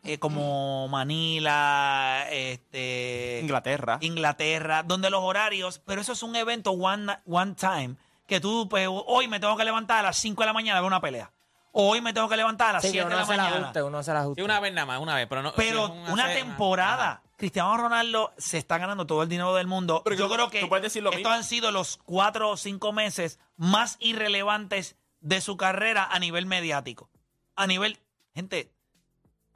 eh, 0.04 0.18
como 0.18 0.88
Manila, 0.88 2.26
este, 2.30 3.38
Inglaterra. 3.42 3.98
Inglaterra, 4.00 4.82
donde 4.82 5.10
los 5.10 5.22
horarios, 5.22 5.80
pero 5.84 6.00
eso 6.00 6.12
es 6.12 6.22
un 6.22 6.34
evento 6.34 6.72
one, 6.72 7.12
one 7.26 7.54
time, 7.54 7.96
que 8.26 8.40
tú, 8.40 8.68
pues, 8.68 8.88
hoy 8.90 9.28
me 9.28 9.38
tengo 9.38 9.56
que 9.56 9.64
levantar 9.64 9.98
a 9.98 10.02
las 10.02 10.16
5 10.16 10.42
de 10.42 10.46
la 10.46 10.52
mañana 10.52 10.78
a 10.78 10.80
ver 10.82 10.88
una 10.88 11.00
pelea. 11.00 11.30
O 11.74 11.88
hoy 11.90 12.00
me 12.00 12.12
tengo 12.12 12.28
que 12.28 12.36
levantar 12.36 12.70
a 12.70 12.72
las 12.74 12.82
Sí, 12.82 12.90
7 12.90 13.06
que 13.08 13.14
de 13.14 13.20
la 13.20 13.26
mañana. 13.26 13.56
ajuste, 13.60 13.82
uno 13.82 14.02
se 14.02 14.12
la 14.12 14.20
ajuste. 14.20 14.40
Sí, 14.40 14.44
una 14.44 14.60
vez 14.60 14.72
nada 14.74 14.86
más, 14.86 15.00
una 15.00 15.14
vez. 15.14 15.26
Pero, 15.28 15.42
no, 15.42 15.52
Pero 15.56 15.86
si 16.06 16.12
una 16.12 16.24
hacer- 16.24 16.36
temporada. 16.42 17.22
Cristiano 17.42 17.76
Ronaldo 17.76 18.32
se 18.38 18.56
está 18.56 18.78
ganando 18.78 19.04
todo 19.04 19.24
el 19.24 19.28
dinero 19.28 19.52
del 19.56 19.66
mundo. 19.66 20.02
Pero 20.04 20.14
Yo 20.14 20.28
tú- 20.28 20.34
creo 20.34 20.48
que 20.48 20.60
tú 20.60 20.68
puedes 20.68 20.84
decir 20.84 21.02
lo 21.02 21.10
estos 21.10 21.18
mismo. 21.22 21.32
han 21.32 21.42
sido 21.42 21.72
los 21.72 21.96
cuatro 22.04 22.50
o 22.50 22.56
cinco 22.56 22.92
meses 22.92 23.40
más 23.56 23.96
irrelevantes 23.98 24.94
de 25.18 25.40
su 25.40 25.56
carrera 25.56 26.04
a 26.08 26.20
nivel 26.20 26.46
mediático. 26.46 27.10
A 27.56 27.66
nivel, 27.66 27.98
gente, 28.32 28.70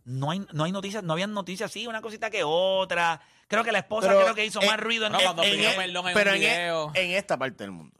no 0.02 0.32
hay, 0.32 0.44
no 0.52 0.64
hay 0.64 0.72
noticias, 0.72 1.04
no 1.04 1.12
habían 1.12 1.32
noticias 1.32 1.70
así, 1.70 1.86
una 1.86 2.02
cosita 2.02 2.28
que 2.28 2.42
otra. 2.42 3.20
Creo 3.46 3.62
que 3.62 3.70
la 3.70 3.78
esposa 3.78 4.08
Pero, 4.08 4.22
creo 4.22 4.34
que 4.34 4.44
hizo 4.46 4.60
eh, 4.60 4.66
más 4.66 4.80
ruido 4.80 5.06
en, 5.06 5.12
no, 5.12 5.20
cuando 5.22 5.44
en- 5.44 5.52
pidió 5.52 5.70
en- 5.70 5.76
perdón 5.76 6.08
en 6.08 6.14
pero 6.14 6.30
un 6.32 6.36
en, 6.38 6.42
e- 6.42 6.46
video. 6.48 6.90
en 6.92 7.10
esta 7.12 7.36
parte 7.38 7.62
del 7.62 7.70
mundo. 7.70 7.96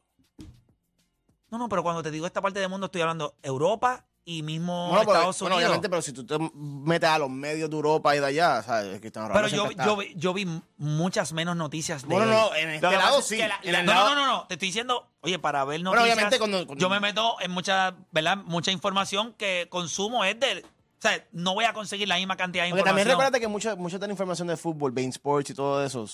No, 1.49 1.59
no, 1.59 1.69
pero 1.69 1.85
cuando 1.85 2.03
te 2.03 2.11
digo 2.11 2.27
esta 2.27 2.41
parte 2.41 2.59
del 2.59 2.69
mundo 2.69 2.87
estoy 2.87 3.03
hablando 3.03 3.37
Europa 3.41 4.05
y 4.29 4.43
mismo 4.43 4.89
Bueno, 4.89 5.05
pero- 5.07 5.13
Estados 5.19 5.41
bueno, 5.41 5.55
Unidos. 5.55 5.69
obviamente, 5.71 5.89
pero 5.89 6.03
si 6.03 6.13
tú 6.13 6.27
te 6.27 6.37
metes 6.57 7.09
a 7.09 7.17
los 7.19 7.31
medios 7.31 7.71
de 7.71 7.77
Europa 7.77 8.15
y 8.17 8.19
de 8.19 8.27
allá, 8.27 8.61
¿sabes? 8.61 8.99
Cristiano 9.01 9.31
pero 9.33 9.47
yo, 9.47 9.71
yo, 9.71 9.97
vi- 9.97 10.13
yo 10.17 10.35
vi 10.35 10.47
muchas 10.79 11.33
menos 11.33 11.55
noticias 11.57 12.03
de 12.03 12.09
Bueno, 12.09 12.25
él. 12.25 12.31
no, 12.31 12.55
en 12.57 12.69
este 12.71 12.91
lado 12.91 13.23
sí. 13.23 13.39
la- 13.39 13.61
la- 13.63 13.83
No, 13.85 13.93
lado- 13.95 14.15
no, 14.17 14.27
no, 14.27 14.27
no, 14.27 14.47
te 14.49 14.55
estoy 14.55 14.69
diciendo, 14.69 15.07
oye, 15.21 15.39
para 15.39 15.65
ver 15.65 15.79
Bueno, 15.81 15.93
noticias, 15.95 16.15
obviamente 16.17 16.39
cuando- 16.39 16.67
cuando- 16.67 16.83
yo 16.83 16.91
me 16.91 16.99
meto 16.99 17.37
en 17.41 17.53
mucha, 17.53 17.95
¿verdad? 18.11 18.37
Mucha 18.39 18.73
información 18.73 19.33
que 19.39 19.69
consumo 19.71 20.25
es 20.25 20.41
de, 20.41 20.65
o 20.65 21.01
sea, 21.01 21.25
no 21.31 21.55
voy 21.55 21.65
a 21.65 21.73
conseguir 21.73 22.09
la 22.09 22.17
misma 22.17 22.37
cantidad 22.37 22.65
de 22.65 22.71
Porque 22.71 22.83
también 22.83 23.07
información. 23.07 23.31
recuerda 23.31 23.39
que 23.41 23.49
mucha, 23.49 23.77
mucha 23.77 23.99
de 24.01 24.07
la 24.09 24.13
información 24.13 24.49
de 24.49 24.57
fútbol, 24.57 24.91
Bein 24.91 25.11
Sports 25.11 25.51
y 25.51 25.55
todo 25.55 25.85
eso, 25.85 26.05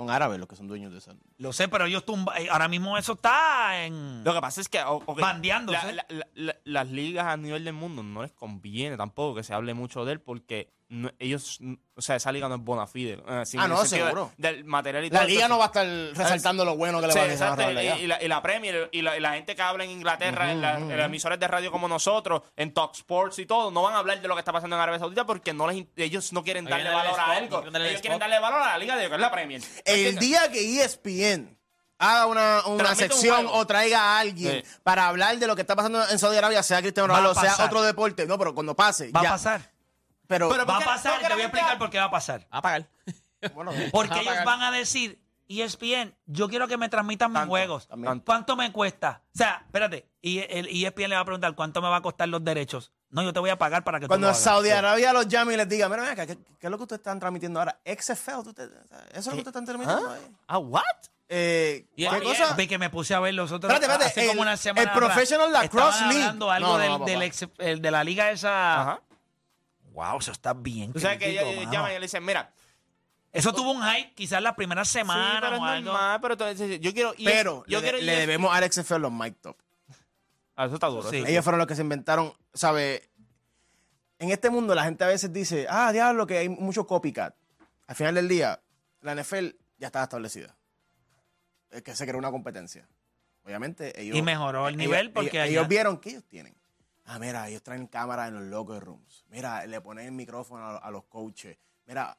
son 0.00 0.10
árabes 0.10 0.38
los 0.38 0.48
que 0.48 0.56
son 0.56 0.66
dueños 0.66 0.92
de 0.92 0.98
eso. 0.98 1.12
Lo 1.36 1.52
sé, 1.52 1.68
pero 1.68 1.84
ellos 1.84 2.04
tumba, 2.06 2.38
eh, 2.40 2.48
ahora 2.50 2.68
mismo 2.68 2.96
eso 2.96 3.12
está 3.12 3.84
en... 3.84 4.24
Lo 4.24 4.32
que 4.32 4.40
pasa 4.40 4.60
es 4.62 4.68
que 4.68 4.80
o- 4.82 5.02
ok, 5.04 5.20
Bandeándose. 5.20 5.92
la- 5.92 6.06
la- 6.08 6.16
la- 6.18 6.26
la- 6.34 6.56
las 6.64 6.88
ligas 6.90 7.26
a 7.26 7.36
nivel 7.36 7.64
del 7.64 7.74
mundo 7.74 8.02
no 8.02 8.22
les 8.22 8.32
conviene 8.32 8.96
tampoco 8.96 9.34
que 9.36 9.42
se 9.42 9.52
hable 9.52 9.74
mucho 9.74 10.04
de 10.06 10.12
él 10.12 10.20
porque 10.20 10.70
no- 10.90 11.10
ellos, 11.18 11.58
o 11.96 12.02
sea, 12.02 12.16
esa 12.16 12.30
liga 12.30 12.48
no 12.48 12.56
es 12.56 12.60
bona 12.62 12.86
fide. 12.86 13.22
eh, 13.26 13.46
sin 13.46 13.58
Ah, 13.60 13.66
no, 13.68 13.84
seguro. 13.86 14.32
Del 14.36 14.64
material 14.64 15.04
y 15.04 15.08
La 15.10 15.20
todo 15.20 15.28
liga 15.28 15.40
esto. 15.42 15.48
no 15.54 15.58
va 15.58 15.64
a 15.64 15.66
estar 15.68 15.86
resaltando 16.14 16.64
lo 16.64 16.76
bueno 16.76 17.00
que 17.00 17.06
le 17.06 17.12
Sí, 17.12 17.18
va 17.18 17.24
a 17.24 17.28
decir 17.28 17.42
a 17.42 17.46
exacto, 17.48 17.68
Ronaldo 17.70 17.96
y, 17.96 18.02
y 18.02 18.06
la, 18.06 18.22
y 18.22 18.28
la 18.28 18.42
Premier 18.42 18.88
y 18.92 19.00
la, 19.02 19.16
y 19.16 19.20
la 19.20 19.32
gente 19.32 19.56
que 19.56 19.62
habla 19.62 19.84
en 19.84 19.90
Inglaterra, 19.90 20.50
en, 20.52 20.60
la- 20.60 20.76
en 20.78 20.96
las 20.96 21.06
emisoras 21.06 21.40
de 21.40 21.48
radio 21.48 21.70
como 21.72 21.88
nosotros, 21.88 22.42
en 22.56 22.74
Talk 22.74 22.92
Sports 22.94 23.38
y 23.38 23.46
todo, 23.46 23.70
no 23.70 23.82
van 23.82 23.94
a 23.94 23.98
hablar 23.98 24.20
de 24.20 24.28
lo 24.28 24.34
que 24.34 24.40
está 24.40 24.52
pasando 24.52 24.76
en 24.76 24.82
Arabia 24.82 24.98
Saudita 24.98 25.24
porque 25.24 25.54
no 25.54 25.66
les, 25.68 25.78
in- 25.78 25.90
ellos 25.96 26.32
no 26.32 26.42
quieren 26.44 26.64
darle 26.66 26.90
valor 26.90 27.18
a 27.18 27.24
algo. 27.32 27.62
no 27.70 27.78
Ellos 27.78 28.00
quieren 28.00 28.18
darle 28.18 28.38
valor 28.38 28.60
a 28.60 28.66
la 28.72 28.78
liga 28.78 28.96
de 28.96 29.08
que 29.08 29.14
es 29.14 29.20
la 29.20 29.30
Premier. 29.30 29.62
El 29.84 30.18
día 30.18 30.50
que 30.50 30.82
ESPN 30.82 31.56
haga 31.98 32.26
una, 32.26 32.62
una 32.66 32.90
un 32.90 32.96
sección 32.96 33.46
o 33.50 33.66
traiga 33.66 34.00
a 34.00 34.18
alguien 34.20 34.62
Sí. 34.64 34.70
para 34.82 35.06
hablar 35.06 35.38
de 35.38 35.46
lo 35.46 35.54
que 35.54 35.60
está 35.60 35.76
pasando 35.76 36.02
en 36.08 36.18
Saudi 36.18 36.36
Arabia, 36.38 36.62
sea 36.62 36.80
Cristiano 36.80 37.08
Ronaldo, 37.08 37.34
sea 37.34 37.56
otro 37.64 37.82
deporte, 37.82 38.26
no, 38.26 38.38
pero 38.38 38.54
cuando 38.54 38.74
pase, 38.74 39.10
Va 39.12 39.22
ya. 39.22 39.28
a 39.28 39.32
pasar. 39.32 39.70
Pero, 40.30 40.48
Pero- 40.48 40.64
Va 40.64 40.76
a 40.76 40.80
pasar, 40.80 41.20
te 41.20 41.32
voy 41.34 41.42
a 41.42 41.46
explicar 41.46 41.76
por 41.76 41.90
qué 41.90 41.98
va 41.98 42.04
a 42.04 42.10
pasar. 42.10 42.46
A 42.50 42.62
pagar. 42.62 42.88
bueno, 43.54 43.72
Porque 43.90 44.10
Va 44.10 44.16
a 44.16 44.20
ellos 44.20 44.32
pagar. 44.32 44.46
van 44.46 44.62
a 44.62 44.70
decir, 44.70 45.20
"E 45.48 45.62
ESPN, 45.64 46.14
yo 46.26 46.48
quiero 46.48 46.68
que 46.68 46.76
me 46.76 46.88
transmitan 46.88 47.32
mis 47.32 47.40
Tanto, 47.40 47.50
juegos. 47.50 47.88
también. 47.88 48.20
¿Cuánto 48.20 48.54
me 48.54 48.70
cuesta? 48.70 49.22
O 49.34 49.38
sea, 49.38 49.62
espérate, 49.66 50.08
y 50.22 50.38
el 50.38 50.68
ESPN 50.68 51.08
le 51.10 51.16
va 51.16 51.22
a 51.22 51.24
preguntar 51.24 51.54
cuánto 51.56 51.82
me 51.82 51.88
va 51.88 51.96
a 51.96 52.00
costar 52.02 52.28
los 52.28 52.44
derechos. 52.44 52.92
No, 53.10 53.24
yo 53.24 53.32
te 53.32 53.40
voy 53.40 53.50
a 53.50 53.58
pagar 53.58 53.82
para 53.82 53.98
que 53.98 54.06
Cuando 54.06 54.28
tú 54.28 54.30
lo 54.30 54.34
hagas. 54.34 54.40
Saudi. 54.44 54.70
Arabia 54.70 55.12
los 55.12 55.26
llame 55.26 55.54
y 55.54 55.56
les 55.56 55.68
diga, 55.68 55.88
mira, 55.88 56.02
ven 56.02 56.12
acá, 56.12 56.26
¿qué, 56.28 56.36
qué 56.36 56.66
es 56.68 56.70
lo 56.70 56.76
que 56.76 56.84
ustedes 56.84 57.00
están 57.00 57.18
transmitiendo 57.18 57.58
ahora? 57.58 57.80
XFL, 57.84 58.44
¿tú 58.44 58.52
te- 58.54 58.62
¿eso 58.62 58.70
es 59.18 59.26
lo 59.26 59.32
que 59.32 59.38
ustedes 59.38 59.46
están 59.48 59.64
transmitiendo 59.66 60.10
ahí? 60.12 60.20
Ah, 60.46 60.58
what? 60.58 60.82
Eh, 61.28 61.86
Y 61.96 62.08
¿Qué 62.08 62.22
cosa? 62.22 62.54
Vi 62.54 62.66
que 62.68 62.78
me 62.78 62.88
puse 62.90 63.14
a 63.14 63.20
ver 63.20 63.34
los 63.34 63.50
otros. 63.50 63.72
Espérate, 63.72 63.92
espérate, 63.92 64.20
hace 64.20 64.28
como 64.28 64.42
el- 64.42 64.46
una 64.48 64.56
semana. 64.56 64.82
el 64.82 64.88
atrás. 64.90 65.04
Professional 65.12 65.52
Lacrosse 65.52 65.88
Estaban 65.88 66.08
League. 66.08 66.22
hablando 66.22 66.50
algo 66.52 66.66
No, 66.68 66.72
no, 66.74 66.78
del, 66.78 66.88
no, 66.90 66.98
papá. 67.00 67.10
del 67.10 67.22
ex- 67.22 67.48
el 67.58 67.82
de 67.82 67.90
la 67.90 68.04
liga 68.04 68.30
esa. 68.30 68.80
Ajá. 68.82 69.00
Wow, 69.92 70.18
eso 70.18 70.32
está 70.32 70.52
bien. 70.54 70.92
Tú 70.92 71.00
sabes 71.00 71.18
que 71.18 71.30
ellos 71.30 71.44
mano. 71.56 71.72
llaman 71.72 71.90
y 71.92 71.94
le 71.94 72.00
dicen, 72.00 72.24
mira, 72.24 72.52
Eso 73.32 73.52
tuvo 73.52 73.70
un 73.72 73.82
hype 73.82 74.12
quizás 74.14 74.42
las 74.42 74.54
primeras 74.54 74.88
sí, 74.88 74.94
semanas 74.98 75.40
pero 75.40 75.54
es 75.56 75.60
o 75.60 75.64
algo. 75.64 75.92
normal, 75.92 76.20
pero 76.20 76.34
entonces 76.34 76.80
yo 76.80 76.92
quiero 76.92 77.14
ir. 77.16 77.24
Pero 77.28 77.64
yo 77.66 77.78
le, 77.80 77.82
quiero 77.82 77.98
le 77.98 78.12
ir- 78.14 78.18
debemos 78.18 78.52
al 78.54 78.70
XFL 78.72 78.96
los 79.00 79.12
mic 79.12 79.36
top. 79.40 79.56
Ah, 80.56 80.66
eso 80.66 80.74
está 80.74 80.88
duro. 80.88 81.08
Sí. 81.10 81.18
eso. 81.18 81.26
Ellos 81.26 81.44
fueron 81.44 81.58
los 81.58 81.66
que 81.68 81.74
se 81.76 81.82
inventaron, 81.82 82.32
¿sabes? 82.54 83.08
En 84.18 84.30
este 84.30 84.50
mundo 84.50 84.74
la 84.74 84.84
gente 84.84 85.04
a 85.04 85.06
veces 85.06 85.32
dice, 85.32 85.66
ah, 85.70 85.92
diablo, 85.92 86.26
que 86.26 86.38
hay 86.38 86.48
mucho 86.48 86.86
copycat. 86.86 87.34
Al 87.86 87.94
final 87.96 88.14
del 88.16 88.28
día, 88.28 88.60
la 89.00 89.14
NFL 89.14 89.50
ya 89.78 89.86
estaba 89.86 90.02
establecida. 90.04 90.56
Es 91.70 91.82
que 91.82 91.94
se 91.96 92.04
creó 92.06 92.18
una 92.18 92.30
competencia. 92.30 92.86
Obviamente, 93.44 93.98
ellos... 94.00 94.16
Y 94.16 94.22
mejoró 94.22 94.68
el 94.68 94.74
ellos- 94.74 94.86
nivel 94.86 95.12
porque 95.12 95.30
ellos, 95.30 95.42
allá- 95.44 95.50
ellos 95.52 95.68
vieron 95.68 95.98
que 95.98 96.10
ellos 96.10 96.24
tienen. 96.26 96.54
Ah, 97.06 97.18
mira, 97.18 97.48
ellos 97.48 97.62
traen 97.62 97.86
cámaras 97.86 98.28
en 98.28 98.34
los 98.34 98.44
locker 98.44 98.82
rooms. 98.84 99.24
Mira, 99.28 99.66
le 99.66 99.80
ponen 99.80 100.06
el 100.06 100.12
micrófono 100.12 100.64
a, 100.64 100.76
a 100.78 100.90
los 100.90 101.04
coaches. 101.04 101.56
Mira, 101.86 102.16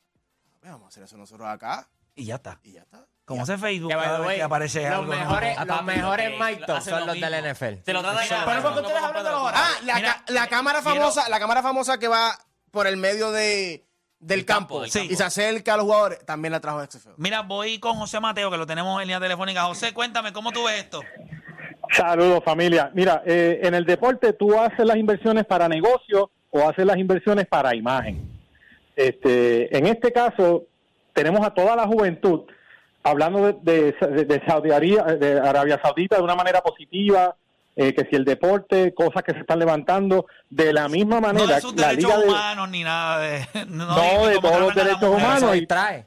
vamos 0.64 0.84
a 0.86 0.88
hacer 0.90 1.04
eso 1.04 1.18
nosotros 1.18 1.48
acá 1.48 1.88
Y 2.16 2.26
ya 2.26 2.36
está. 2.36 2.60
y 2.64 2.74
ya 2.74 2.82
está. 2.82 3.06
Como 3.24 3.44
hace 3.44 3.58
Facebook, 3.58 3.90
Que, 3.92 3.96
cada 3.96 4.20
vez 4.20 4.36
que 4.36 4.44
aparece 4.44 4.82
los 4.90 5.00
algo. 5.00 5.14
mejores, 5.14 5.58
los 5.66 5.84
mejores 5.84 6.32
mic 6.40 6.66
top 6.66 6.82
son 6.82 7.00
lo 7.02 7.06
los 7.06 7.20
del. 7.22 7.54
NFL. 7.54 7.84
Se 7.86 7.94
lo 7.94 8.02
tratan 8.02 8.28
ya. 8.28 8.44
Pero 8.46 8.56
no, 8.58 8.62
¿por 8.64 8.74
qué 8.74 8.82
no 8.82 8.88
ustedes 8.88 9.04
hablan 9.04 9.24
de 9.24 9.30
los. 9.32 9.52
Ah, 9.54 9.70
la, 9.84 9.96
Mira, 9.96 10.14
ca- 10.26 10.34
la 10.34 10.48
cámara 10.48 10.82
famosa, 10.82 11.30
la 11.30 11.40
cámara 11.40 11.62
famosa 11.62 11.98
que 11.98 12.10
va 12.10 12.38
por 12.72 12.88
el 12.88 12.98
medio 12.98 13.32
de, 13.32 13.88
del 14.20 14.40
Del 14.40 14.46
campo, 14.46 14.76
campo, 14.76 14.82
del 14.82 14.92
Sí. 14.92 15.00
campo. 15.00 15.14
y 15.14 15.16
se 15.16 15.24
acerca 15.24 15.76
a 15.76 15.78
los 15.78 15.86
jugadores, 15.86 16.26
también 16.26 16.52
la 16.52 16.60
trajo 16.60 16.84
XFL. 16.84 17.12
Mira, 17.18 17.42
voy 17.42 17.80
con 17.80 17.96
José 17.98 18.20
Mateo, 18.20 18.52
que 18.52 18.58
lo 18.58 18.66
tenemos 18.68 19.00
en 19.02 19.08
línea 19.08 19.20
telefónica. 19.22 19.64
José, 19.64 19.94
cuéntame, 19.94 20.34
¿cómo 20.34 20.52
tú 20.52 20.66
ves 20.66 20.80
esto? 20.84 21.00
Saludos 21.91 22.41
familia. 22.45 22.89
Mira, 22.93 23.21
eh, 23.25 23.60
en 23.63 23.74
el 23.74 23.86
deporte 23.86 24.33
tú 24.33 24.57
haces 24.60 24.86
las 24.86 24.98
inversiones 24.98 25.45
para 25.45 25.67
negocio 25.67 26.31
o 26.50 26.67
haces 26.67 26.86
las 26.86 26.98
inversiones 26.98 27.48
para 27.48 27.75
imagen. 27.75 28.29
Este, 28.95 29.75
en 29.77 29.88
este 29.88 30.12
caso 30.12 30.63
tenemos 31.13 31.45
a 31.45 31.53
toda 31.53 31.75
la 31.75 31.86
juventud 31.88 32.41
hablando 33.03 33.51
de, 33.62 33.93
de, 34.00 34.25
de 34.25 34.41
Saudi 34.45 34.69
Arabia, 34.71 35.03
de 35.03 35.39
Arabia 35.39 35.79
Saudita 35.83 36.17
de 36.17 36.21
una 36.24 36.36
manera 36.36 36.62
positiva, 36.62 37.36
eh, 37.75 37.93
que 37.93 38.05
si 38.10 38.15
el 38.15 38.25
deporte, 38.25 38.93
cosas 38.93 39.24
que 39.24 39.33
se 39.33 39.39
están 39.39 39.60
levantando 39.60 40.25
de 40.50 40.71
la 40.74 40.88
misma 40.88 41.15
No 41.15 41.21
manera. 41.21 41.55
de 41.55 41.62
sus 41.62 41.75
la 41.75 41.89
derechos 41.89 42.15
liga 42.17 42.27
humanos 42.29 42.69
ni 42.69 42.83
nada 42.83 43.19
de. 43.19 43.48
No, 43.69 43.86
No, 43.88 44.27
de 44.27 44.36
todos 44.39 44.60
los 44.60 44.75
derechos 44.75 45.03
humanos. 45.03 45.55
Y- 45.55 45.60
distrae. 45.62 46.05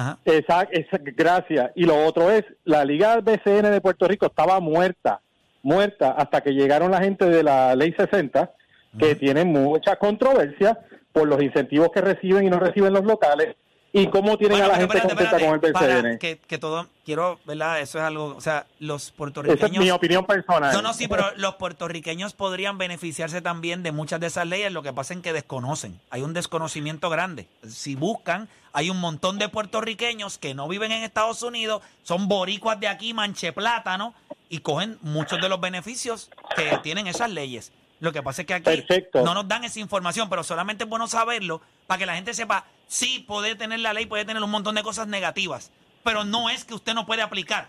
Ajá. 0.00 0.18
Exacto, 0.24 0.98
gracias. 1.14 1.70
Y 1.74 1.84
lo 1.84 2.06
otro 2.06 2.30
es, 2.30 2.44
la 2.64 2.84
Liga 2.84 3.20
BCN 3.20 3.70
de 3.70 3.80
Puerto 3.82 4.08
Rico 4.08 4.26
estaba 4.26 4.58
muerta, 4.58 5.20
muerta, 5.62 6.12
hasta 6.12 6.40
que 6.40 6.52
llegaron 6.52 6.90
la 6.90 7.02
gente 7.02 7.26
de 7.26 7.42
la 7.42 7.74
Ley 7.76 7.92
60, 7.92 8.50
que 8.98 9.14
tienen 9.14 9.48
mucha 9.48 9.96
controversia 9.96 10.78
por 11.12 11.28
los 11.28 11.42
incentivos 11.42 11.90
que 11.92 12.00
reciben 12.00 12.46
y 12.46 12.50
no 12.50 12.58
reciben 12.58 12.94
los 12.94 13.04
locales, 13.04 13.56
y 13.92 14.06
cómo 14.08 14.38
tienen 14.38 14.58
Bueno, 14.58 14.72
a 14.72 14.76
la 14.76 14.80
gente 14.80 14.98
espérate, 14.98 15.24
contenta 15.24 15.46
con 15.46 15.88
el 15.88 16.02
BCN. 16.02 16.18
que, 16.18 16.38
que 16.38 16.58
todo, 16.58 16.86
quiero, 17.04 17.40
¿verdad? 17.44 17.80
Eso 17.80 17.98
es 17.98 18.04
algo, 18.04 18.36
o 18.36 18.40
sea, 18.40 18.66
los 18.78 19.02
Esa 19.02 19.10
es 19.10 19.16
puertorriqueños... 19.16 19.84
mi 19.84 19.90
opinión 19.90 20.24
personal. 20.24 20.72
No, 20.72 20.82
no, 20.82 20.94
sí, 20.94 21.08
pero 21.08 21.32
los 21.36 21.56
puertorriqueños 21.56 22.32
podrían 22.32 22.78
beneficiarse 22.78 23.42
también 23.42 23.82
de 23.82 23.90
muchas 23.90 24.20
de 24.20 24.28
esas 24.28 24.46
leyes, 24.46 24.72
lo 24.72 24.82
que 24.82 24.92
pasa 24.92 25.14
es 25.14 25.20
que 25.20 25.32
desconocen. 25.32 26.00
Hay 26.10 26.22
un 26.22 26.34
desconocimiento 26.34 27.10
grande. 27.10 27.48
Si 27.66 27.96
buscan, 27.96 28.48
hay 28.72 28.90
un 28.90 29.00
montón 29.00 29.38
de 29.38 29.48
puertorriqueños 29.48 30.38
que 30.38 30.54
no 30.54 30.68
viven 30.68 30.92
en 30.92 31.02
Estados 31.02 31.42
Unidos, 31.42 31.82
son 32.04 32.28
boricuas 32.28 32.78
de 32.78 32.86
aquí, 32.86 33.12
manche 33.12 33.52
plátano, 33.52 34.14
y 34.48 34.58
cogen 34.58 34.98
muchos 35.02 35.40
de 35.40 35.48
los 35.48 35.60
beneficios 35.60 36.30
que 36.54 36.78
tienen 36.82 37.06
esas 37.06 37.30
leyes. 37.30 37.72
Lo 38.00 38.12
que 38.12 38.22
pasa 38.22 38.42
es 38.42 38.46
que 38.46 38.54
aquí 38.54 38.64
Perfecto. 38.64 39.22
no 39.24 39.34
nos 39.34 39.46
dan 39.46 39.64
esa 39.64 39.78
información, 39.78 40.28
pero 40.30 40.42
solamente 40.42 40.84
es 40.84 40.90
bueno 40.90 41.06
saberlo 41.06 41.60
para 41.86 41.98
que 41.98 42.06
la 42.06 42.14
gente 42.14 42.32
sepa, 42.34 42.64
sí, 42.86 43.24
puede 43.28 43.54
tener 43.54 43.80
la 43.80 43.92
ley, 43.92 44.06
puede 44.06 44.24
tener 44.24 44.42
un 44.42 44.50
montón 44.50 44.74
de 44.74 44.82
cosas 44.82 45.06
negativas, 45.06 45.70
pero 46.02 46.24
no 46.24 46.48
es 46.50 46.64
que 46.64 46.74
usted 46.74 46.94
no 46.94 47.04
puede 47.06 47.22
aplicar. 47.22 47.68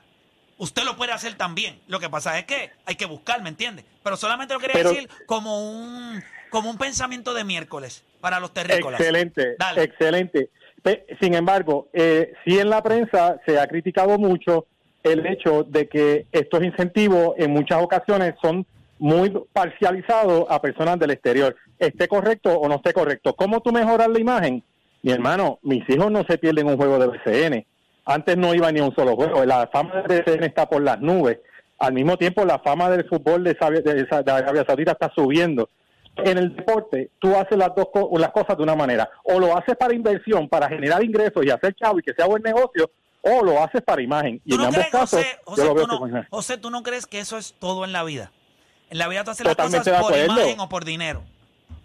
Usted 0.58 0.84
lo 0.84 0.96
puede 0.96 1.12
hacer 1.12 1.34
también. 1.36 1.80
Lo 1.88 2.00
que 2.00 2.10
pasa 2.10 2.38
es 2.38 2.46
que 2.46 2.70
hay 2.86 2.96
que 2.96 3.06
buscar, 3.08 3.42
¿me 3.42 3.50
entiende? 3.50 3.84
Pero 4.04 4.16
solamente 4.16 4.54
lo 4.54 4.60
quería 4.60 4.74
Pero- 4.76 4.90
decir 4.92 5.10
como 5.26 5.70
un, 5.70 6.24
como 6.50 6.70
un 6.70 6.78
pensamiento 6.78 7.34
de 7.34 7.44
miércoles 7.44 8.04
para 8.22 8.40
los 8.40 8.54
terrícolas. 8.54 9.00
Excelente, 9.00 9.56
Dale. 9.58 9.84
excelente. 9.84 10.50
Sin 11.20 11.34
embargo, 11.34 11.90
eh, 11.94 12.34
sí 12.46 12.58
en 12.60 12.70
la 12.70 12.82
prensa 12.82 13.38
se 13.46 13.60
ha 13.60 13.68
criticado 13.68 14.18
mucho 14.18 14.66
el 15.04 15.26
hecho 15.26 15.64
de 15.64 15.90
que 15.90 16.28
estos 16.32 16.64
incentivos 16.64 17.34
en 17.38 17.52
muchas 17.52 17.82
ocasiones 17.82 18.36
son 18.42 18.66
muy 19.02 19.34
parcializados 19.52 20.46
a 20.48 20.62
personas 20.62 21.00
del 21.00 21.10
exterior. 21.10 21.56
Esté 21.80 22.08
correcto 22.08 22.54
o 22.54 22.70
no 22.70 22.76
esté 22.76 22.94
correcto. 22.94 23.36
¿Cómo 23.36 23.60
tú 23.60 23.72
mejoras 23.72 24.08
la 24.08 24.20
imagen? 24.20 24.64
Mi 25.02 25.12
hermano, 25.12 25.58
mis 25.64 25.90
hijos 25.90 26.12
no 26.12 26.24
se 26.24 26.38
pierden 26.38 26.68
un 26.68 26.78
juego 26.78 27.00
de 27.00 27.08
BCN. 27.08 27.66
Antes 28.06 28.38
no 28.38 28.54
iba 28.54 28.72
ni 28.72 28.80
a 28.80 28.84
un 28.84 28.94
solo 28.94 29.16
juego. 29.16 29.44
La 29.44 29.68
fama 29.74 30.04
del 30.04 30.22
BCN 30.22 30.44
está 30.44 30.70
por 30.70 30.84
las 30.84 31.02
nubes. 31.02 31.40
Al 31.80 31.94
mismo 31.94 32.16
tiempo, 32.16 32.46
la 32.46 32.60
fama 32.60 32.92
del 32.92 33.10
fútbol 33.10 33.44
de, 33.44 33.56
de 33.56 34.24
de 34.24 34.32
Arabia 34.32 34.66
Saudita 34.68 34.92
está 34.92 35.12
subiendo 35.16 35.68
en 36.18 36.38
el 36.38 36.56
deporte 36.56 37.10
tú 37.20 37.36
haces 37.36 37.58
las 37.58 37.74
dos 37.74 37.88
las 38.20 38.32
cosas 38.32 38.58
de 38.58 38.64
una 38.64 38.76
manera 38.76 39.10
o 39.24 39.40
lo 39.40 39.58
haces 39.58 39.78
para 39.78 39.96
inversión 39.96 40.50
para 40.50 40.68
generar 40.68 41.02
ingresos 41.02 41.46
y 41.46 41.50
hacer 41.50 41.74
chavo 41.74 42.00
y 42.00 42.04
que 42.04 42.14
sea 42.14 42.26
buen 42.26 42.44
negocio 42.44 42.92
o 43.22 43.42
lo 43.42 43.64
haces 43.64 43.82
para 43.82 44.02
imagen 44.02 44.42
y 44.44 44.50
¿Tú 44.50 44.56
en 44.56 44.62
no 44.62 44.68
ambos 44.68 44.76
crees, 44.76 44.92
casos 44.92 45.20
José, 45.22 45.40
José, 45.46 45.62
yo 45.62 45.68
lo 45.68 45.72
tú 45.72 45.76
veo 45.78 45.88
no, 45.88 45.94
como 45.94 46.08
imagen. 46.10 46.28
José, 46.30 46.58
¿tú 46.58 46.70
no 46.70 46.84
crees 46.84 47.08
que 47.08 47.20
eso 47.20 47.38
es 47.38 47.54
todo 47.58 47.86
en 47.86 47.94
la 47.94 48.04
vida? 48.04 48.30
En 48.92 48.98
la 48.98 49.08
vida 49.08 49.24
tú 49.24 49.32
haces 49.32 49.46
las 49.46 49.56
cosas 49.56 49.88
por 50.02 50.16
imagen 50.18 50.60
o 50.60 50.70
por 50.70 50.86
dinero. 50.86 51.24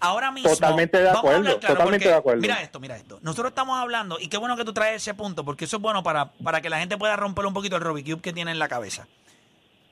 Ahora 0.00 0.30
mismo. 0.30 0.50
Totalmente 0.50 0.98
de 0.98 1.04
vamos 1.04 1.16
a 1.16 1.18
acuerdo, 1.20 1.38
hablar 1.38 1.60
claro, 1.60 1.74
totalmente 1.74 2.04
porque 2.04 2.08
de 2.12 2.18
acuerdo. 2.18 2.40
Mira 2.42 2.62
esto, 2.62 2.80
mira 2.80 2.96
esto. 2.96 3.18
Nosotros 3.22 3.50
estamos 3.52 3.78
hablando, 3.78 4.18
y 4.20 4.28
qué 4.28 4.36
bueno 4.36 4.56
que 4.56 4.64
tú 4.64 4.74
traes 4.74 4.96
ese 5.02 5.14
punto, 5.14 5.44
porque 5.44 5.64
eso 5.64 5.76
es 5.76 5.82
bueno 5.82 6.02
para, 6.02 6.32
para 6.32 6.60
que 6.60 6.68
la 6.68 6.78
gente 6.78 6.98
pueda 6.98 7.16
romper 7.16 7.46
un 7.46 7.54
poquito 7.54 7.76
el 7.76 7.82
Rubik 7.82 8.04
Cube 8.04 8.20
que 8.20 8.32
tiene 8.32 8.50
en 8.50 8.58
la 8.58 8.68
cabeza. 8.68 9.06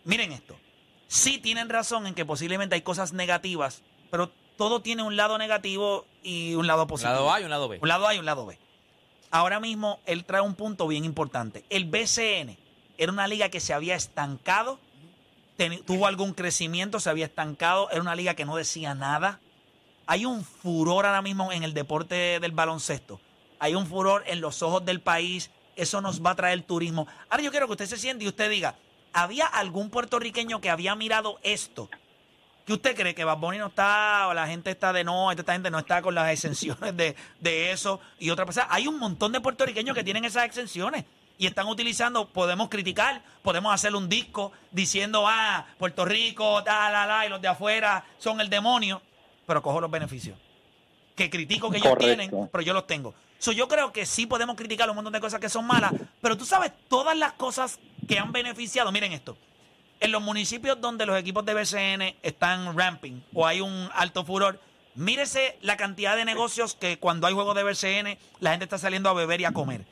Miren 0.05 0.33
esto. 0.33 0.57
Sí 1.07 1.39
tienen 1.39 1.69
razón 1.69 2.07
en 2.07 2.15
que 2.15 2.27
posiblemente 2.27 2.75
hay 2.75 2.83
cosas 2.83 3.13
negativas, 3.13 3.83
pero 4.11 4.31
todo 4.57 4.83
tiene 4.83 5.05
un 5.05 5.17
lado 5.17 5.39
negativo 5.39 6.05
y 6.23 6.55
un 6.55 6.67
lado 6.67 6.83
Un 6.83 6.89
positivo. 6.89 7.15
lado 7.15 7.33
A 7.33 7.41
y 7.41 7.45
un 7.45 7.51
lado 7.51 7.69
B. 7.69 7.79
Un 7.81 7.89
lado 7.89 8.07
A 8.09 8.15
y 8.15 8.19
un 8.19 8.25
lado 8.27 8.45
B. 8.45 8.59
Ahora 9.31 9.61
mismo 9.61 10.01
él 10.05 10.25
trae 10.25 10.43
un 10.43 10.55
punto 10.57 10.87
bien 10.89 11.05
importante. 11.05 11.65
El 11.71 11.85
BCN 11.87 12.59
era 12.99 13.13
una 13.13 13.27
liga 13.29 13.49
que 13.49 13.61
se 13.61 13.73
había 13.73 13.95
estancado, 13.95 14.79
tuvo 15.87 16.07
algún 16.07 16.35
crecimiento, 16.35 17.01
se 17.01 17.11
había 17.11 17.27
estancado, 17.27 17.91
era 17.91 18.01
una 18.01 18.15
liga 18.15 18.35
que 18.35 18.45
no 18.45 18.57
decía 18.57 18.95
nada. 18.95 19.41
Hay 20.07 20.27
un 20.27 20.45
furor 20.45 21.07
ahora 21.07 21.23
mismo 21.23 21.53
en 21.53 21.63
el 21.63 21.75
deporte 21.75 22.39
del 22.41 22.53
baloncesto. 22.53 23.21
Hay 23.59 23.75
un 23.75 23.87
furor 23.87 24.25
en 24.27 24.41
los 24.41 24.63
ojos 24.63 24.85
del 24.85 25.01
país. 25.01 25.51
Eso 25.77 26.01
nos 26.01 26.25
va 26.25 26.31
a 26.31 26.37
traer 26.37 26.63
turismo. 26.63 27.07
Ahora 27.31 27.43
yo 27.43 27.51
quiero 27.51 27.67
que 27.67 27.73
usted 27.73 27.87
se 27.87 27.97
siente 27.97 28.25
y 28.25 28.29
usted 28.29 28.51
diga, 28.51 28.77
¿había 29.13 29.47
algún 29.47 29.91
puertorriqueño 29.91 30.61
que 30.61 30.71
había 30.71 30.95
mirado 30.95 31.39
esto? 31.43 31.89
¿Qué 32.67 32.73
usted 32.73 32.97
cree 32.97 33.15
que 33.15 33.25
Bad 33.25 33.39
Bunny 33.39 33.59
no 33.59 33.67
está, 33.67 34.27
o 34.29 34.35
la 34.35 34.47
gente 34.47 34.71
está 34.71 34.93
de 34.93 35.05
no, 35.05 35.31
esta 35.31 35.53
gente 35.53 35.71
no 35.71 35.79
está 35.79 36.01
con 36.01 36.15
las 36.15 36.31
exenciones 36.31 36.97
de, 36.97 37.15
de 37.41 37.73
eso 37.73 38.01
y 38.19 38.31
otra 38.31 38.47
cosa? 38.47 38.67
Hay 38.71 38.87
un 38.87 38.99
montón 38.99 39.33
de 39.33 39.41
puertorriqueños 39.41 39.95
que 39.95 40.05
tienen 40.05 40.25
esas 40.25 40.45
exenciones 40.45 41.05
y 41.37 41.47
están 41.47 41.67
utilizando, 41.67 42.29
podemos 42.29 42.69
criticar, 42.69 43.23
podemos 43.43 43.75
hacer 43.75 43.95
un 43.95 44.09
disco 44.09 44.53
diciendo, 44.71 45.25
ah, 45.27 45.67
Puerto 45.79 46.05
Rico, 46.05 46.63
ta, 46.63 46.91
la, 46.91 47.07
la, 47.07 47.27
y 47.27 47.29
los 47.29 47.41
de 47.41 47.49
afuera 47.49 48.05
son 48.19 48.41
el 48.41 48.49
demonio, 48.49 49.03
pero 49.47 49.63
cojo 49.63 49.81
los 49.81 49.91
beneficios. 49.91 50.39
Que 51.17 51.31
critico 51.31 51.71
que 51.71 51.79
ellos 51.79 51.89
Correcto. 51.91 52.29
tienen, 52.29 52.49
pero 52.51 52.63
yo 52.63 52.73
los 52.73 52.87
tengo. 52.87 53.15
So, 53.39 53.53
yo 53.53 53.69
creo 53.69 53.93
que 53.93 54.07
sí 54.07 54.27
podemos 54.27 54.57
criticar 54.57 54.89
un 54.89 54.97
montón 54.97 55.13
de 55.13 55.21
cosas 55.21 55.41
que 55.41 55.49
son 55.49 55.67
malas, 55.67 55.93
pero 56.21 56.37
tú 56.37 56.45
sabes 56.45 56.73
todas 56.89 57.17
las 57.17 57.33
cosas 57.35 57.79
que 58.09 58.19
han 58.19 58.33
beneficiado. 58.33 58.91
Miren 58.91 59.13
esto. 59.13 59.37
En 60.01 60.13
los 60.13 60.23
municipios 60.23 60.81
donde 60.81 61.07
los 61.07 61.19
equipos 61.19 61.45
de 61.45 61.55
BCN 61.55 62.17
están 62.23 62.77
ramping 62.77 63.21
o 63.33 63.47
hay 63.47 63.61
un 63.61 63.89
alto 63.95 64.25
furor, 64.25 64.61
mírese 64.95 65.59
la 65.63 65.77
cantidad 65.77 66.17
de 66.17 66.25
negocios 66.25 66.75
que 66.75 66.99
cuando 66.99 67.27
hay 67.27 67.35
juegos 67.35 67.55
de 67.55 67.63
BCN 67.63 68.19
la 68.41 68.51
gente 68.51 68.65
está 68.65 68.79
saliendo 68.79 69.09
a 69.09 69.13
beber 69.13 69.41
y 69.41 69.45
a 69.45 69.53
comer. 69.53 69.85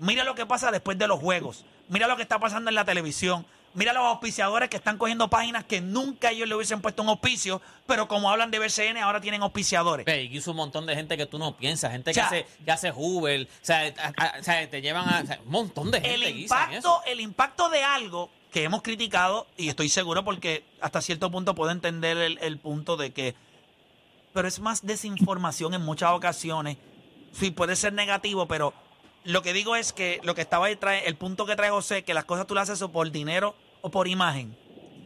Mira 0.00 0.24
lo 0.24 0.34
que 0.34 0.46
pasa 0.46 0.70
después 0.72 0.98
de 0.98 1.06
los 1.06 1.20
juegos. 1.20 1.64
Mira 1.88 2.08
lo 2.08 2.16
que 2.16 2.22
está 2.22 2.38
pasando 2.38 2.68
en 2.70 2.74
la 2.74 2.84
televisión. 2.84 3.46
Mira 3.72 3.92
los 3.92 4.02
auspiciadores 4.02 4.68
que 4.68 4.76
están 4.78 4.98
cogiendo 4.98 5.28
páginas 5.30 5.62
que 5.64 5.80
nunca 5.80 6.32
ellos 6.32 6.48
le 6.48 6.56
hubiesen 6.56 6.80
puesto 6.80 7.02
un 7.04 7.08
auspicio, 7.08 7.62
pero 7.86 8.08
como 8.08 8.28
hablan 8.28 8.50
de 8.50 8.58
BCN 8.58 8.96
ahora 8.98 9.20
tienen 9.20 9.42
auspiciadores. 9.42 10.04
Y 10.08 10.36
hizo 10.36 10.50
un 10.50 10.56
montón 10.56 10.86
de 10.86 10.96
gente 10.96 11.16
que 11.16 11.26
tú 11.26 11.38
no 11.38 11.56
piensas, 11.56 11.92
gente 11.92 12.10
O 12.10 12.14
sea, 12.14 12.28
que 12.30 12.38
hace, 12.40 12.46
que 12.64 12.70
hace 12.72 12.92
Uber, 12.96 13.42
o 13.42 13.64
sea, 13.64 13.82
a- 13.96 14.12
a- 14.24 14.40
o 14.40 14.42
sea, 14.42 14.68
te 14.68 14.82
llevan 14.82 15.08
a 15.08 15.20
un 15.44 15.50
montón 15.52 15.92
de 15.92 16.00
gente 16.00 16.14
el 16.28 16.38
impacto, 16.40 17.00
el 17.06 17.20
impacto 17.20 17.68
de 17.68 17.84
algo 17.84 18.28
que 18.50 18.64
hemos 18.64 18.82
criticado, 18.82 19.46
y 19.56 19.68
estoy 19.68 19.88
seguro 19.88 20.24
porque 20.24 20.64
hasta 20.80 21.00
cierto 21.00 21.30
punto 21.30 21.54
puedo 21.54 21.70
entender 21.70 22.16
el, 22.16 22.38
el 22.42 22.58
punto 22.58 22.96
de 22.96 23.12
que 23.12 23.36
pero 24.32 24.48
es 24.48 24.58
más 24.58 24.84
desinformación 24.86 25.74
en 25.74 25.82
muchas 25.82 26.10
ocasiones. 26.10 26.76
Sí, 27.32 27.50
puede 27.52 27.76
ser 27.76 27.92
negativo, 27.92 28.46
pero 28.46 28.72
lo 29.24 29.42
que 29.42 29.52
digo 29.52 29.76
es 29.76 29.92
que 29.92 30.20
lo 30.22 30.34
que 30.34 30.40
estaba 30.40 30.66
ahí 30.66 30.76
trae, 30.76 31.06
el 31.06 31.16
punto 31.16 31.46
que 31.46 31.56
trae 31.56 31.70
José, 31.70 32.02
que 32.04 32.14
las 32.14 32.24
cosas 32.24 32.46
tú 32.46 32.54
las 32.54 32.68
haces 32.70 32.82
o 32.82 32.90
por 32.92 33.10
dinero 33.10 33.54
o 33.82 33.90
por 33.90 34.08
imagen. 34.08 34.56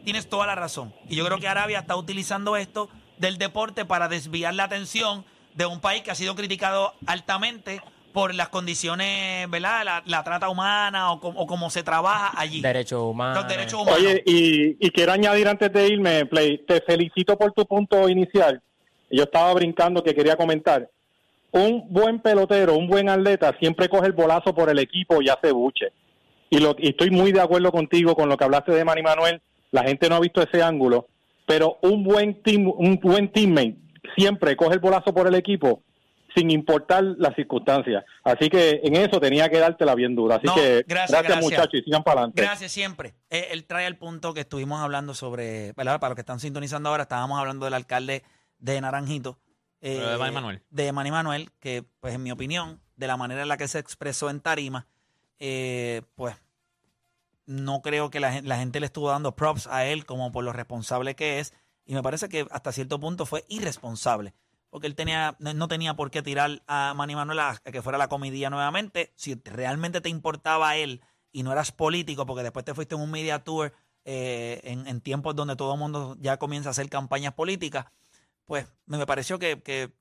Tienes 0.03 0.29
toda 0.29 0.45
la 0.47 0.55
razón. 0.55 0.93
Y 1.09 1.15
yo 1.15 1.25
creo 1.25 1.39
que 1.39 1.47
Arabia 1.47 1.79
está 1.79 1.95
utilizando 1.95 2.55
esto 2.57 2.89
del 3.17 3.37
deporte 3.37 3.85
para 3.85 4.07
desviar 4.07 4.53
la 4.53 4.65
atención 4.65 5.25
de 5.55 5.65
un 5.65 5.79
país 5.79 6.03
que 6.03 6.11
ha 6.11 6.15
sido 6.15 6.35
criticado 6.35 6.93
altamente 7.07 7.81
por 8.13 8.33
las 8.33 8.47
condiciones, 8.49 9.49
¿verdad? 9.49 9.83
La, 9.83 10.03
la 10.05 10.23
trata 10.23 10.47
humana 10.47 11.11
o, 11.11 11.19
com- 11.19 11.35
o 11.37 11.45
cómo 11.47 11.69
se 11.69 11.83
trabaja 11.83 12.31
allí. 12.39 12.61
Derechos 12.61 13.01
humanos. 13.01 13.43
Los 13.43 13.47
derechos 13.47 13.81
humanos. 13.81 13.99
Oye, 13.99 14.23
y, 14.25 14.85
y 14.85 14.89
quiero 14.91 15.11
añadir 15.11 15.47
antes 15.49 15.71
de 15.73 15.87
irme, 15.87 16.25
Play, 16.25 16.59
te 16.65 16.79
felicito 16.81 17.37
por 17.37 17.51
tu 17.51 17.65
punto 17.65 18.07
inicial. 18.07 18.61
Yo 19.11 19.23
estaba 19.23 19.53
brincando 19.53 20.01
que 20.03 20.13
quería 20.15 20.35
comentar. 20.37 20.89
Un 21.55 21.85
buen 21.89 22.19
pelotero, 22.19 22.75
un 22.75 22.87
buen 22.87 23.07
atleta, 23.07 23.55
siempre 23.59 23.87
coge 23.87 24.07
el 24.07 24.11
bolazo 24.11 24.53
por 24.53 24.69
el 24.69 24.77
equipo 24.77 25.21
y 25.21 25.29
hace 25.29 25.53
buche. 25.53 25.93
Y, 26.49 26.59
lo, 26.59 26.75
y 26.77 26.89
estoy 26.89 27.11
muy 27.11 27.31
de 27.31 27.39
acuerdo 27.39 27.71
contigo 27.71 28.13
con 28.13 28.27
lo 28.27 28.35
que 28.35 28.43
hablaste 28.43 28.73
de 28.73 28.83
Manny 28.83 29.01
Manuel. 29.01 29.41
La 29.71 29.83
gente 29.83 30.09
no 30.09 30.15
ha 30.15 30.19
visto 30.19 30.41
ese 30.41 30.61
ángulo. 30.61 31.07
Pero 31.47 31.77
un 31.81 32.03
buen 32.03 32.41
team, 32.43 32.67
un 32.67 32.99
buen 33.01 33.31
teammate 33.31 33.77
siempre 34.17 34.57
coge 34.57 34.73
el 34.73 34.79
bolazo 34.79 35.13
por 35.13 35.27
el 35.27 35.35
equipo 35.35 35.81
sin 36.35 36.51
importar 36.51 37.01
las 37.17 37.33
circunstancias. 37.35 38.03
Así 38.25 38.49
que 38.49 38.81
en 38.83 38.97
eso 38.97 39.21
tenía 39.21 39.47
que 39.47 39.57
dártela 39.57 39.95
bien 39.95 40.13
dura. 40.13 40.35
Así 40.35 40.47
No, 40.47 40.55
que 40.55 40.83
gracias, 40.85 40.87
gracias, 40.87 41.23
gracias. 41.23 41.41
muchachos 41.41 41.79
y 41.79 41.83
sigan 41.83 42.03
para 42.03 42.19
adelante. 42.19 42.41
Gracias 42.41 42.71
siempre. 42.73 43.13
Eh, 43.29 43.47
él 43.51 43.63
trae 43.63 43.87
el 43.87 43.95
punto 43.97 44.33
que 44.33 44.41
estuvimos 44.41 44.81
hablando 44.81 45.13
sobre, 45.13 45.71
¿verdad? 45.77 46.01
Para 46.01 46.09
los 46.09 46.15
que 46.15 46.21
están 46.21 46.41
sintonizando 46.41 46.89
ahora, 46.89 47.03
estábamos 47.03 47.39
hablando 47.39 47.63
del 47.63 47.75
alcalde 47.75 48.23
de 48.59 48.81
Naranjito. 48.81 49.37
Eh, 49.91 49.99
de 49.99 50.17
Manny 50.17 50.33
Manuel. 50.33 50.63
De 50.69 50.91
Manny 50.91 51.11
Manuel, 51.11 51.51
que, 51.59 51.83
pues, 51.99 52.15
en 52.15 52.23
mi 52.23 52.31
opinión, 52.31 52.81
de 52.95 53.07
la 53.07 53.17
manera 53.17 53.41
en 53.43 53.47
la 53.47 53.57
que 53.57 53.67
se 53.67 53.79
expresó 53.79 54.29
en 54.29 54.39
Tarima, 54.39 54.87
eh, 55.39 56.01
pues, 56.15 56.35
no 57.45 57.81
creo 57.81 58.09
que 58.09 58.19
la, 58.19 58.41
la 58.41 58.57
gente 58.57 58.79
le 58.79 58.87
estuvo 58.87 59.09
dando 59.09 59.35
props 59.35 59.67
a 59.67 59.85
él 59.85 60.05
como 60.05 60.31
por 60.31 60.43
lo 60.43 60.53
responsable 60.53 61.15
que 61.15 61.39
es. 61.39 61.53
Y 61.85 61.93
me 61.93 62.01
parece 62.01 62.29
que 62.29 62.47
hasta 62.49 62.71
cierto 62.71 62.99
punto 62.99 63.25
fue 63.25 63.45
irresponsable. 63.47 64.33
Porque 64.71 64.87
él 64.87 64.95
tenía, 64.95 65.35
no 65.39 65.53
no 65.53 65.67
tenía 65.67 65.93
por 65.93 66.09
qué 66.09 66.21
tirar 66.21 66.63
a 66.67 66.93
Manny 66.95 67.15
Manuel 67.15 67.39
a, 67.39 67.49
a 67.49 67.71
que 67.71 67.81
fuera 67.81 67.97
la 67.97 68.09
comidilla 68.09 68.49
nuevamente. 68.49 69.13
Si 69.15 69.39
realmente 69.45 70.01
te 70.01 70.09
importaba 70.09 70.69
a 70.69 70.77
él 70.77 71.01
y 71.31 71.43
no 71.43 71.51
eras 71.51 71.71
político, 71.71 72.25
porque 72.25 72.43
después 72.43 72.65
te 72.65 72.73
fuiste 72.73 72.95
en 72.95 73.01
un 73.01 73.11
media 73.11 73.43
tour 73.43 73.71
eh, 74.05 74.61
en, 74.63 74.87
en 74.87 75.01
tiempos 75.01 75.35
donde 75.35 75.55
todo 75.55 75.73
el 75.73 75.79
mundo 75.79 76.17
ya 76.19 76.37
comienza 76.37 76.69
a 76.69 76.71
hacer 76.71 76.89
campañas 76.89 77.33
políticas, 77.33 77.85
pues 78.45 78.67
me 78.85 78.97
me 78.97 79.05
pareció 79.05 79.39
que, 79.39 79.61
que, 79.61 79.91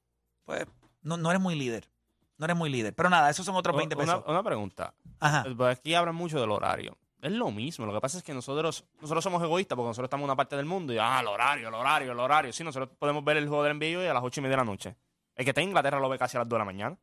pues, 0.45 0.67
no, 1.03 1.17
no 1.17 1.31
eres 1.31 1.43
muy 1.43 1.55
líder. 1.55 1.89
No 2.37 2.47
eres 2.47 2.57
muy 2.57 2.71
líder. 2.71 2.95
Pero 2.95 3.11
nada, 3.11 3.31
esos 3.31 3.47
son 3.47 3.55
otros 3.55 3.77
20 3.77 3.95
Una, 3.95 4.05
pesos. 4.05 4.25
una 4.27 4.43
pregunta. 4.43 4.95
Ajá. 5.21 5.45
Pues 5.57 5.79
Aquí 5.79 5.95
hablan 5.95 6.15
mucho 6.15 6.41
del 6.41 6.51
horario. 6.51 6.97
Es 7.23 7.33
lo 7.33 7.51
mismo. 7.51 7.87
Lo 7.87 7.95
que 7.95 8.01
pasa 8.01 8.19
es 8.19 8.25
que 8.25 8.35
nosotros 8.35 8.85
nosotros 9.01 9.25
somos 9.25 9.43
egoístas 9.43 9.77
porque 9.77 9.89
nosotros 9.89 10.09
estamos 10.09 10.25
en 10.25 10.31
una 10.31 10.37
parte 10.37 10.57
del 10.57 10.67
mundo 10.67 10.93
y, 10.93 10.99
ah, 10.99 11.21
el 11.21 11.27
horario, 11.27 11.69
el 11.69 11.75
horario, 11.75 12.13
el 12.13 12.19
horario. 12.19 12.53
Sí, 12.53 12.63
nosotros 12.65 12.91
podemos 12.99 13.25
ver 13.25 13.39
el 13.39 13.49
juego 13.49 13.63
del 13.65 13.79
NBA 13.79 13.99
hoy 13.99 14.07
a 14.07 14.13
las 14.15 14.23
ocho 14.23 14.41
y 14.41 14.43
media 14.43 14.57
de 14.57 14.63
la 14.63 14.65
noche. 14.65 14.97
El 15.35 15.45
que 15.45 15.51
está 15.53 15.63
en 15.63 15.69
Inglaterra 15.69 15.99
lo 16.01 16.09
ve 16.09 16.19
casi 16.19 16.37
a 16.37 16.41
las 16.41 16.49
2 16.49 16.57
de 16.57 16.59
la 16.59 16.65
mañana. 16.65 16.99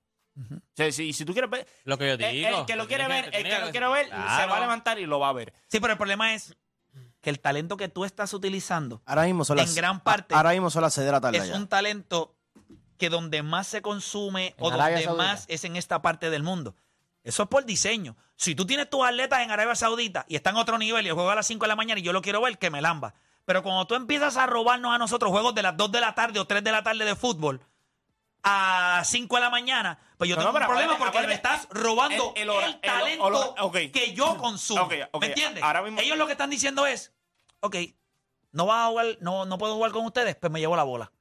Sea, 0.73 0.91
si, 0.91 1.11
si 1.11 1.25
tú 1.25 1.33
quieres 1.33 1.49
ver. 1.49 1.67
Lo 1.83 1.97
que 1.97 2.07
yo 2.07 2.17
digo. 2.17 2.59
el 2.59 2.65
que 2.65 2.75
lo 2.75 2.87
quiere 2.87 3.07
ver, 3.07 3.25
el 3.33 3.43
que 3.43 3.59
lo 3.59 3.71
quiere 3.71 3.87
ver, 3.89 4.05
se 4.07 4.45
va 4.45 4.57
a 4.57 4.59
levantar 4.59 4.99
y 4.99 5.05
lo 5.05 5.19
va 5.19 5.29
a 5.29 5.33
ver. 5.33 5.53
Sí, 5.67 5.79
pero 5.79 5.93
el 5.93 5.97
problema 5.97 6.33
es 6.33 6.55
que 7.21 7.29
el 7.29 7.39
talento 7.39 7.77
que 7.77 7.87
tú 7.87 8.03
estás 8.03 8.33
utilizando 8.33 9.01
Ahora 9.05 9.23
mismo 9.23 9.45
son 9.45 9.57
las, 9.57 9.69
En 9.69 9.75
gran 9.75 10.01
parte, 10.01 10.35
ahora 10.35 10.51
mismo 10.51 10.69
son 10.69 10.81
las 10.81 10.93
6 10.93 11.05
de 11.05 11.11
la 11.11 11.21
tarde 11.21 11.37
es 11.37 11.49
un 11.51 11.67
talento 11.67 12.35
que 12.97 13.09
donde 13.09 13.41
más 13.41 13.67
se 13.67 13.81
consume 13.81 14.55
En 14.57 14.65
o 14.65 14.67
Arabia 14.69 14.97
donde 14.97 15.03
Saudita. 15.05 15.23
más 15.23 15.45
es 15.47 15.63
en 15.63 15.75
esta 15.75 16.01
parte 16.01 16.29
del 16.29 16.43
mundo. 16.43 16.75
Eso 17.23 17.43
es 17.43 17.49
por 17.49 17.65
diseño. 17.65 18.15
Si 18.35 18.55
tú 18.55 18.65
tienes 18.65 18.89
tus 18.89 19.05
atletas 19.05 19.41
en 19.41 19.51
Arabia 19.51 19.75
Saudita 19.75 20.25
y 20.27 20.35
están 20.35 20.55
a 20.55 20.61
otro 20.61 20.77
nivel 20.77 21.05
y 21.05 21.09
el 21.09 21.13
juego 21.15 21.29
a 21.29 21.35
las 21.35 21.47
5 21.47 21.63
de 21.63 21.67
la 21.67 21.75
mañana 21.75 21.99
y 21.99 22.03
yo 22.03 22.13
lo 22.13 22.21
quiero 22.21 22.41
ver, 22.41 22.57
que 22.57 22.69
me 22.69 22.81
lamba. 22.81 23.13
Pero 23.45 23.63
cuando 23.63 23.85
tú 23.85 23.95
empiezas 23.95 24.37
a 24.37 24.45
robarnos 24.45 24.93
a 24.93 24.97
nosotros 24.97 25.31
juegos 25.31 25.55
de 25.55 25.63
las 25.63 25.77
2 25.77 25.91
de 25.91 25.99
la 25.99 26.13
tarde 26.15 26.39
o 26.39 26.45
3 26.45 26.63
de 26.63 26.71
la 26.71 26.83
tarde 26.83 27.05
de 27.05 27.15
fútbol 27.15 27.61
a 28.43 29.01
5 29.05 29.35
de 29.35 29.41
la 29.41 29.49
mañana, 29.49 29.99
pues 30.17 30.29
yo 30.29 30.35
No, 30.35 30.41
tengo 30.43 30.53
no, 30.53 30.59
un 30.59 30.65
problema 30.71 30.97
porque 30.97 31.21
me 31.27 31.33
estás 31.33 31.67
robando 31.69 32.33
el- 32.35 32.41
el, 32.43 32.43
el 32.43 32.49
hora- 32.49 32.65
el- 32.67 32.81
talento 32.81 33.27
el 33.27 33.33
hora- 33.35 33.63
ok. 33.63 33.73
que 33.93 34.13
yo 34.13 34.37
consumo. 34.37 34.81
Ok, 34.83 34.93
ok, 35.11 35.21
¿Me 35.21 35.27
entiendes? 35.27 35.63
ahora 35.63 35.81
mismo- 35.83 35.99
Ellos 36.01 36.17
lo 36.17 36.25
que 36.25 36.31
están 36.33 36.49
diciendo 36.49 36.85
es, 36.85 37.13
ok, 37.59 37.75
no 38.51 38.65
vas 38.65 38.85
a 38.85 38.89
jugar, 38.89 39.05
no, 39.21 39.45
no 39.45 39.57
puedo 39.57 39.75
jugar 39.75 39.91
con 39.91 40.05
ustedes, 40.05 40.35
pues 40.35 40.51
me 40.51 40.59
llevo 40.59 40.75
la 40.75 40.83
bola. 40.83 41.11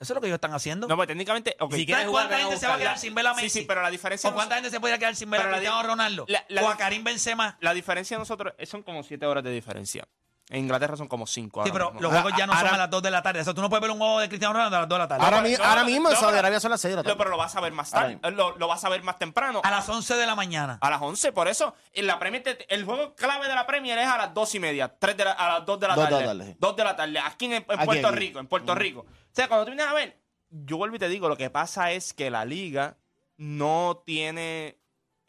Eso 0.00 0.12
es 0.12 0.14
lo 0.16 0.20
que 0.20 0.26
ellos 0.26 0.36
están 0.38 0.52
haciendo. 0.52 0.88
No, 0.88 0.96
pues 0.96 1.06
técnicamente. 1.06 1.54
ok. 1.60 1.74
Si 1.74 1.86
¿Sabes 1.86 2.08
cuánta 2.08 2.36
gente 2.38 2.56
se 2.56 2.66
va 2.66 2.74
a 2.74 2.78
quedar 2.78 2.98
sin 2.98 3.14
ver 3.14 3.24
a 3.24 3.34
Sí, 3.36 3.42
Messi? 3.42 3.58
sí, 3.60 3.64
pero 3.66 3.82
la 3.82 3.90
diferencia. 3.90 4.28
¿O 4.30 4.34
cuánta 4.34 4.56
gente 4.56 4.68
se 4.70 4.80
puede 4.80 4.98
quedar 4.98 5.14
sin 5.14 5.30
ver 5.30 5.40
a 5.42 5.48
Cristiano 5.48 5.80
Ronaldo? 5.84 6.24
la- 6.26 6.44
la 6.48 6.62
o 6.64 6.68
a 6.68 6.76
Karim 6.76 7.04
Benzema. 7.04 7.56
La 7.60 7.72
diferencia 7.72 8.16
de 8.16 8.18
nosotros 8.18 8.52
eh, 8.58 8.66
son 8.66 8.82
como 8.82 9.04
7 9.04 9.26
horas 9.26 9.44
de 9.44 9.50
diferencia. 9.52 10.08
En 10.52 10.60
Inglaterra 10.60 10.96
son 10.96 11.08
como 11.08 11.26
5 11.26 11.64
Sí, 11.64 11.70
pero 11.72 11.86
mismo. 11.92 12.00
los 12.02 12.12
juegos 12.12 12.32
ya 12.38 12.46
no 12.46 12.52
son 12.52 12.60
Ahora- 12.66 12.74
a 12.74 12.78
las 12.78 12.90
2 12.90 13.02
de 13.02 13.10
la 13.10 13.22
tarde. 13.22 13.40
O 13.40 13.44
sea, 13.44 13.54
tú 13.54 13.60
no 13.62 13.68
puedes 13.70 13.80
ver 13.80 13.90
un 13.90 13.98
juego 13.98 14.20
de 14.20 14.28
Cristiano 14.28 14.52
Ronaldo 14.54 14.76
a 14.76 14.80
las 14.80 14.88
2 14.88 14.96
de 14.96 15.02
la 15.02 15.08
tarde. 15.08 15.24
Ahora, 15.24 15.36
pero- 15.42 15.48
mi- 15.50 15.56
no, 15.56 15.64
ahora 15.64 15.80
no, 15.80 15.86
mismo 15.86 16.08
en 16.10 16.14
no, 16.14 16.20
Saudi 16.20 16.38
Arabia 16.38 16.60
son 16.60 16.70
las 16.70 16.80
6 16.80 16.92
de 16.92 16.96
la 16.96 17.02
No, 17.02 17.04
tarde. 17.04 17.16
pero 17.18 17.30
lo 17.30 17.36
vas 17.38 17.56
a 17.56 17.60
ver 17.60 17.72
más 17.72 17.90
tarde. 17.90 18.18
Lo, 18.32 18.56
lo 18.58 18.68
vas 18.68 18.84
a 18.84 18.88
ver 18.88 19.02
más 19.02 19.18
temprano. 19.18 19.60
A 19.64 19.70
las 19.70 19.88
11 19.88 20.14
de 20.14 20.26
la 20.26 20.34
mañana. 20.34 20.78
A 20.80 20.90
las 20.90 21.02
11, 21.02 21.32
por 21.32 21.48
eso 21.48 21.74
en 21.92 22.06
la 22.06 22.18
Premier, 22.18 22.42
el 22.68 22.84
juego 22.84 23.14
clave 23.14 23.48
de 23.48 23.54
la 23.54 23.66
Premier 23.66 23.98
es 23.98 24.06
a 24.06 24.18
las 24.18 24.34
2 24.34 24.54
y 24.54 24.60
media, 24.60 24.94
3 24.98 25.16
de 25.16 25.24
la- 25.24 25.32
a 25.32 25.58
las 25.58 25.66
2 25.66 25.80
de 25.80 25.88
la 25.88 25.94
Dos 25.94 26.04
de 26.04 26.10
la 26.10 26.16
tarde. 26.18 26.28
tarde, 26.38 26.52
sí. 26.52 26.56
2 26.60 26.76
de 26.76 26.84
la 26.84 26.96
tarde, 26.96 27.18
aquí 27.18 27.44
en, 27.46 27.52
en 27.54 27.64
Aquí, 27.68 27.84
Puerto 27.86 28.08
aquí. 28.08 28.16
Rico, 28.16 28.38
en 28.38 28.46
Puerto 28.46 28.74
Rico. 28.74 29.00
O 29.00 29.06
sea, 29.34 29.48
cuando 29.48 29.64
tú 29.64 29.70
vienes 29.72 29.86
a 29.86 29.94
ver, 29.94 30.20
yo 30.50 30.76
vuelvo 30.76 30.96
y 30.96 30.98
te 30.98 31.08
digo, 31.08 31.28
lo 31.30 31.36
que 31.38 31.48
pasa 31.48 31.92
es 31.92 32.12
que 32.12 32.30
la 32.30 32.44
liga 32.44 32.98
no 33.38 34.02
tiene 34.04 34.78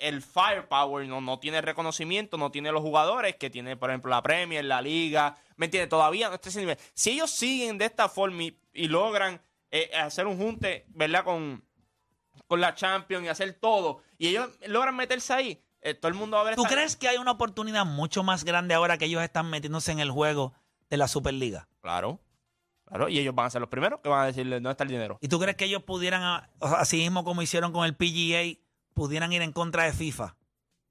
el 0.08 0.22
firepower, 0.22 1.08
no, 1.08 1.22
no 1.22 1.40
tiene 1.40 1.62
reconocimiento, 1.62 2.38
no 2.38 2.52
tiene 2.52 2.72
los 2.72 2.82
jugadores 2.82 3.36
que 3.38 3.50
tiene, 3.50 3.76
por 3.78 3.90
ejemplo, 3.90 4.10
la 4.10 4.22
Premier, 4.22 4.64
la 4.66 4.82
liga, 4.82 5.38
¿me 5.56 5.66
entiendes? 5.66 5.90
Todavía 5.90 6.30
no 6.30 6.36
está 6.36 6.50
ese 6.50 6.60
nivel. 6.60 6.78
Si 6.94 7.12
ellos 7.12 7.32
siguen 7.32 7.78
de 7.78 7.86
esta 7.86 8.10
forma 8.10 8.44
y, 8.44 8.60
y 8.74 8.88
logran 8.88 9.42
eh, 9.72 9.90
hacer 9.96 10.28
un 10.28 10.38
junte, 10.38 10.86
¿verdad? 10.90 11.24
Con, 11.24 11.64
con 12.48 12.62
la 12.62 12.76
Champions 12.76 13.26
y 13.26 13.30
hacer 13.30 13.54
todo, 13.54 14.02
y 14.18 14.28
ellos 14.28 14.50
logran 14.68 14.96
meterse 14.96 15.34
ahí, 15.34 15.64
eh, 15.82 15.94
todo 15.94 16.10
el 16.10 16.16
mundo 16.16 16.38
va 16.38 16.42
a 16.42 16.46
ver 16.46 16.56
¿Tú 16.56 16.64
esta- 16.64 16.76
crees 16.76 16.96
que 16.96 17.08
hay 17.10 17.18
una 17.18 17.32
oportunidad 17.32 17.86
mucho 17.86 18.24
más 18.24 18.44
grande 18.44 18.74
ahora 18.74 18.98
que 18.98 19.06
ellos 19.06 19.22
están 19.24 19.50
metiéndose 19.50 19.92
en 19.92 20.00
el 20.00 20.12
juego 20.12 20.54
de 20.90 20.98
la 20.98 21.08
Superliga? 21.08 21.68
Claro, 21.82 22.20
claro, 22.86 23.10
y 23.10 23.20
ellos 23.20 23.34
van 23.36 23.48
a 23.48 23.50
ser 23.50 23.62
los 23.62 23.70
primeros 23.70 24.00
que 24.02 24.10
van 24.10 24.22
a 24.22 24.26
decirle 24.28 24.56
dónde 24.58 24.72
está 24.72 24.84
el 24.84 24.90
dinero. 24.92 25.18
¿Y 25.22 25.28
tú 25.28 25.40
crees 25.40 25.58
que 25.58 25.66
ellos 25.66 25.84
pudieran, 25.84 26.48
así 26.62 26.98
mismo 26.98 27.24
como 27.24 27.42
hicieron 27.42 27.72
con 27.74 27.86
el 27.86 27.96
PGA, 27.96 28.60
pudieran 28.94 29.32
ir 29.34 29.42
en 29.42 29.52
contra 29.52 29.84
de 29.84 29.94
FIFA? 29.94 30.36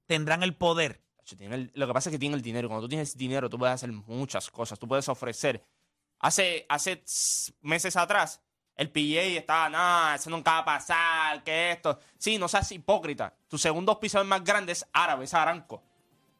¿Tendrán 0.05 0.43
el 0.43 0.55
poder? 0.55 1.01
El- 1.39 1.71
lo 1.73 1.87
que 1.87 1.93
pasa 1.93 2.09
es 2.09 2.11
que 2.13 2.19
tiene 2.19 2.35
el 2.35 2.41
dinero. 2.41 2.67
Cuando 2.67 2.85
tú 2.85 2.89
tienes 2.89 3.17
dinero, 3.17 3.49
tú 3.49 3.57
puedes 3.57 3.73
hacer 3.73 3.91
muchas 3.91 4.49
cosas. 4.51 4.77
Tú 4.77 4.87
puedes 4.87 5.07
ofrecer. 5.09 5.63
Hace, 6.19 6.65
hace 6.69 7.03
meses 7.61 7.95
atrás, 7.97 8.41
el 8.75 8.89
PGA 8.89 9.21
estaba, 9.39 9.69
no, 9.69 10.15
eso 10.15 10.29
nunca 10.29 10.51
va 10.51 10.57
a 10.59 10.65
pasar, 10.65 11.43
que 11.43 11.71
esto. 11.71 11.99
Sí, 12.17 12.37
no 12.37 12.47
seas 12.47 12.71
hipócrita. 12.71 13.33
Tu 13.47 13.57
segundo 13.57 13.91
auspiciador 13.91 14.27
más 14.27 14.43
grande 14.43 14.71
es 14.73 14.85
árabe, 14.93 15.25
es 15.25 15.33
Aranco. 15.33 15.83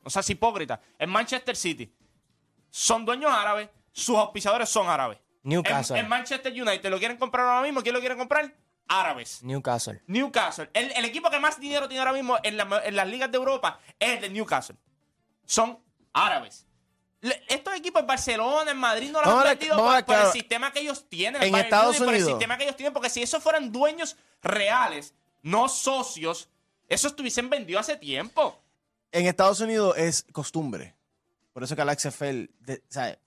No 0.04 0.10
seas 0.10 0.30
hipócrita. 0.30 0.82
En 0.99 1.10
Manchester 1.10 1.56
City 1.56 1.93
son 2.69 3.06
dueños 3.06 3.32
árabes, 3.32 3.69
sus 3.91 4.17
auspiciadores 4.17 4.67
son 4.69 4.88
árabes. 4.89 5.17
Newcastle. 5.43 5.97
En, 5.97 6.06
en 6.06 6.10
Manchester 6.10 6.52
United 6.54 6.89
lo 6.89 6.97
quieren 6.99 7.17
comprar 7.17 7.45
ahora 7.45 7.62
mismo. 7.63 7.82
¿Quién 7.82 7.93
lo 7.93 7.99
quiere 7.99 8.15
comprar? 8.17 8.54
Árabes. 8.88 9.41
Newcastle. 9.43 10.02
Newcastle. 10.08 10.69
El, 10.74 10.91
el 10.91 11.06
equipo 11.06 11.30
que 11.30 11.39
más 11.39 11.60
dinero 11.60 11.88
tiene 11.88 12.00
ahora 12.00 12.13
mismo 12.13 12.38
en, 12.43 12.58
la- 12.58 12.82
en 12.86 12.96
las 12.96 13.08
ligas 13.08 13.32
de 13.32 13.38
Europa 13.38 13.80
es 14.00 14.10
el 14.15 14.22
de 14.22 14.30
Newcastle. 14.30 14.76
Son 15.46 15.80
árabes. 16.13 16.65
Le- 17.22 17.41
estos 17.48 17.74
equipos 17.76 18.02
en 18.02 18.08
Barcelona, 18.08 18.72
en 18.72 18.78
Madrid, 18.78 19.10
no 19.12 19.19
los 19.19 19.28
Vamos 19.28 19.43
han 19.46 19.50
vendido 19.58 19.78
por, 20.06 20.15
el 20.19 20.32
sistema 20.32 20.72
que 20.74 20.82
ellos 20.82 21.08
tienen. 21.10 21.41
En 21.41 21.52
Bayern 21.52 21.65
Estados 21.67 21.86
Múnich, 21.96 22.00
Por 22.06 22.10
el 22.15 22.22
Unidos. 22.22 22.32
sistema 22.39 22.58
que 22.58 22.63
ellos 22.65 22.76
tienen, 22.76 22.93
porque 22.93 23.10
si 23.10 23.22
esos 23.24 23.41
fueran 23.41 23.72
dueños 23.72 24.17
reales, 24.41 25.13
no 25.41 25.69
socios, 25.69 26.50
esos 26.89 27.12
estuviesen 27.12 27.50
vendidos 27.50 27.82
hace 27.82 27.96
tiempo. 27.98 28.60
En 29.12 29.26
Estados 29.26 29.60
Unidos 29.62 29.96
es 29.98 30.26
costumbre. 30.34 30.96
Por 31.54 31.63
eso 31.63 31.76
que 31.76 31.86
la 31.86 31.93
XFL, 31.98 32.50
de- 32.60 32.84
¿sabes? 32.89 33.17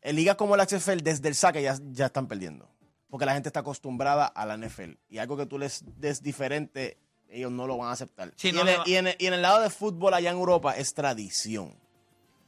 En 0.00 0.16
ligas 0.16 0.34
como 0.36 0.56
la 0.56 0.66
XFL, 0.66 1.00
desde 1.02 1.28
el 1.28 1.34
saque 1.36 1.62
ya, 1.62 1.76
ya 1.92 2.06
están 2.06 2.26
perdiendo. 2.26 2.68
Porque 3.12 3.26
la 3.26 3.34
gente 3.34 3.50
está 3.50 3.60
acostumbrada 3.60 4.24
a 4.24 4.46
la 4.46 4.56
NFL. 4.56 4.92
Y 5.10 5.18
algo 5.18 5.36
que 5.36 5.44
tú 5.44 5.58
les 5.58 5.84
des 6.00 6.22
diferente, 6.22 6.96
ellos 7.28 7.52
no 7.52 7.66
lo 7.66 7.76
van 7.76 7.90
a 7.90 7.92
aceptar. 7.92 8.32
Sí, 8.36 8.48
y, 8.48 8.52
no, 8.52 8.62
en 8.62 8.68
el, 8.68 8.76
no. 8.78 8.82
y 8.86 8.94
en 8.96 9.06
el- 9.08 9.16
y 9.18 9.26
en 9.26 9.34
el 9.34 9.42
lado 9.42 9.60
de 9.60 9.68
fútbol 9.68 10.14
allá 10.14 10.30
en 10.30 10.36
Europa 10.38 10.74
es 10.78 10.94
tradición. 10.94 11.74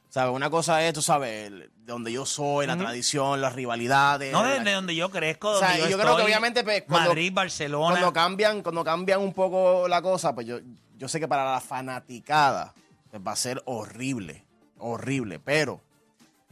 ¿Sabes? 0.09 0.35
Una 0.35 0.49
cosa 0.49 0.83
es, 0.87 0.95
tú 0.95 1.03
sabes, 1.03 1.51
de 1.51 1.69
donde 1.85 2.13
yo 2.13 2.25
soy, 2.25 2.67
la 2.67 2.77
tradición, 2.79 3.43
las 3.43 3.53
rivalidades. 3.53 4.33
No 4.33 4.43
la- 4.43 4.55
desde 4.55 4.73
donde 4.73 4.95
yo 4.97 5.11
crezco, 5.11 5.51
O 5.51 5.59
sea, 5.59 5.69
donde 5.73 5.83
yo, 5.83 5.89
yo 5.91 5.99
creo 5.99 6.17
que 6.17 6.23
obviamente, 6.23 6.65
pues, 6.65 6.85
cuando- 6.85 7.11
Madrid, 7.11 7.33
Barcelona. 7.35 7.91
cuando 7.91 8.13
cambian, 8.15 8.63
cuando 8.63 8.83
cambian 8.85 9.21
un 9.21 9.35
poco 9.35 9.87
la 9.87 10.01
cosa, 10.01 10.35
pues 10.35 10.47
yo, 10.47 10.61
yo 10.97 11.09
sé 11.09 11.21
que 11.21 11.29
para 11.29 11.53
la 11.53 11.61
fanaticada 11.61 12.73
pues 13.11 13.21
va 13.27 13.33
a 13.33 13.37
ser 13.37 13.61
horrible, 13.67 14.47
horrible. 14.79 15.41
Pero 15.41 15.81